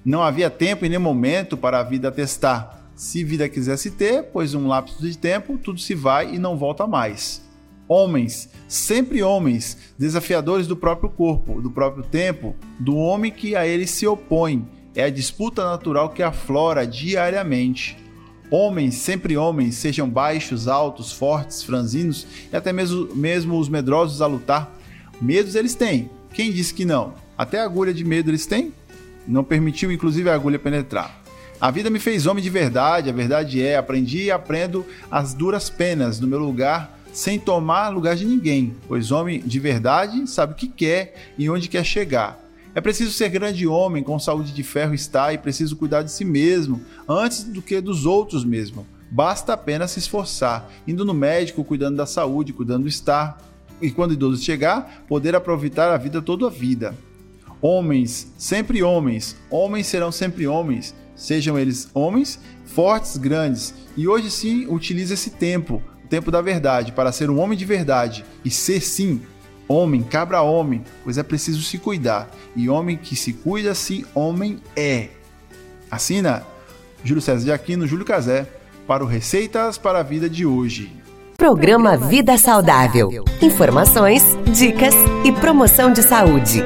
Não 0.05 0.21
havia 0.21 0.49
tempo 0.49 0.85
e 0.85 0.89
nem 0.89 0.99
momento 0.99 1.57
para 1.57 1.79
a 1.79 1.83
vida 1.83 2.11
testar. 2.11 2.91
Se 2.95 3.23
vida 3.23 3.49
quisesse 3.49 3.91
ter, 3.91 4.23
pois 4.31 4.53
um 4.53 4.67
lapso 4.67 5.01
de 5.01 5.17
tempo, 5.17 5.57
tudo 5.57 5.79
se 5.79 5.95
vai 5.95 6.35
e 6.35 6.39
não 6.39 6.55
volta 6.55 6.85
mais. 6.85 7.41
Homens, 7.87 8.49
sempre 8.67 9.23
homens, 9.23 9.77
desafiadores 9.97 10.67
do 10.67 10.75
próprio 10.75 11.09
corpo, 11.09 11.61
do 11.61 11.71
próprio 11.71 12.03
tempo, 12.03 12.55
do 12.79 12.95
homem 12.95 13.31
que 13.31 13.55
a 13.55 13.65
ele 13.65 13.87
se 13.87 14.05
opõe 14.05 14.67
é 14.95 15.03
a 15.03 15.09
disputa 15.09 15.63
natural 15.63 16.09
que 16.09 16.23
aflora 16.23 16.85
diariamente. 16.85 17.97
Homens, 18.49 18.95
sempre 18.95 19.35
homens, 19.35 19.75
sejam 19.75 20.09
baixos, 20.09 20.67
altos, 20.67 21.11
fortes, 21.11 21.63
franzinos 21.63 22.25
e 22.51 22.55
até 22.55 22.71
mesmo, 22.71 23.13
mesmo 23.13 23.59
os 23.59 23.67
medrosos 23.67 24.21
a 24.21 24.27
lutar. 24.27 24.73
Medos 25.21 25.55
eles 25.55 25.75
têm. 25.75 26.09
Quem 26.33 26.51
disse 26.51 26.73
que 26.73 26.85
não? 26.85 27.13
Até 27.37 27.59
agulha 27.59 27.93
de 27.93 28.05
medo 28.05 28.29
eles 28.29 28.45
têm? 28.45 28.73
Não 29.27 29.43
permitiu, 29.43 29.91
inclusive, 29.91 30.29
a 30.29 30.35
agulha 30.35 30.57
penetrar. 30.57 31.21
A 31.59 31.71
vida 31.71 31.89
me 31.89 31.99
fez 31.99 32.25
homem 32.25 32.43
de 32.43 32.49
verdade, 32.49 33.09
a 33.09 33.13
verdade 33.13 33.61
é, 33.61 33.75
aprendi 33.75 34.25
e 34.25 34.31
aprendo 34.31 34.85
as 35.09 35.33
duras 35.33 35.69
penas 35.69 36.19
no 36.19 36.27
meu 36.27 36.39
lugar, 36.39 36.97
sem 37.11 37.39
tomar 37.39 37.89
lugar 37.89 38.15
de 38.15 38.25
ninguém, 38.25 38.75
pois 38.87 39.11
homem 39.11 39.39
de 39.39 39.59
verdade 39.59 40.27
sabe 40.27 40.53
o 40.53 40.55
que 40.55 40.67
quer 40.67 41.15
e 41.37 41.49
onde 41.49 41.67
quer 41.67 41.83
chegar. 41.83 42.46
É 42.77 42.79
preciso 42.79 43.11
ser 43.11 43.29
grande 43.29 43.65
homem, 43.65 44.03
com 44.03 44.19
saúde 44.19 44.53
de 44.53 44.61
ferro 44.61 44.93
está 44.93 45.33
e 45.33 45.37
preciso 45.39 45.75
cuidar 45.75 46.03
de 46.03 46.11
si 46.11 46.23
mesmo, 46.23 46.79
antes 47.09 47.43
do 47.43 47.59
que 47.59 47.81
dos 47.81 48.05
outros 48.05 48.45
mesmo. 48.45 48.85
Basta 49.09 49.53
apenas 49.53 49.89
se 49.89 49.97
esforçar, 49.97 50.69
indo 50.87 51.03
no 51.03 51.11
médico, 51.11 51.63
cuidando 51.63 51.97
da 51.97 52.05
saúde, 52.05 52.53
cuidando 52.53 52.83
do 52.83 52.87
estar. 52.87 53.41
E 53.81 53.89
quando 53.89 54.13
idoso 54.13 54.43
chegar, 54.43 55.05
poder 55.07 55.35
aproveitar 55.35 55.91
a 55.91 55.97
vida 55.97 56.21
toda 56.21 56.45
a 56.45 56.51
vida. 56.51 56.93
Homens, 57.59 58.31
sempre 58.37 58.83
homens, 58.83 59.35
homens 59.49 59.87
serão 59.87 60.11
sempre 60.11 60.45
homens, 60.45 60.93
sejam 61.15 61.57
eles 61.57 61.89
homens, 61.95 62.39
fortes, 62.63 63.17
grandes. 63.17 63.73
E 63.97 64.07
hoje 64.07 64.29
sim 64.29 64.67
utilize 64.67 65.11
esse 65.11 65.31
tempo, 65.31 65.81
o 66.05 66.07
tempo 66.07 66.29
da 66.29 66.43
verdade, 66.43 66.91
para 66.91 67.11
ser 67.11 67.31
um 67.31 67.39
homem 67.39 67.57
de 67.57 67.65
verdade 67.65 68.23
e 68.45 68.51
ser 68.51 68.81
sim 68.81 69.19
Homem, 69.67 70.01
cabra 70.01 70.41
homem, 70.41 70.83
pois 71.03 71.17
é 71.17 71.23
preciso 71.23 71.61
se 71.61 71.77
cuidar. 71.77 72.29
E 72.55 72.69
homem 72.69 72.95
que 72.95 73.15
se 73.15 73.33
cuida, 73.33 73.75
sim, 73.75 74.05
homem 74.15 74.59
é. 74.75 75.09
Assina 75.91 76.43
Júlio 77.03 77.21
César 77.21 77.43
de 77.43 77.51
Aquino, 77.51 77.87
Júlio 77.87 78.05
Cazé, 78.05 78.47
para 78.87 79.03
o 79.03 79.07
Receitas 79.07 79.77
para 79.77 79.99
a 79.99 80.03
Vida 80.03 80.29
de 80.29 80.45
hoje. 80.45 80.91
Programa 81.37 81.97
Vida 81.97 82.37
Saudável. 82.37 83.09
Informações, 83.41 84.23
dicas 84.51 84.95
e 85.23 85.31
promoção 85.31 85.91
de 85.93 86.01
saúde. 86.01 86.63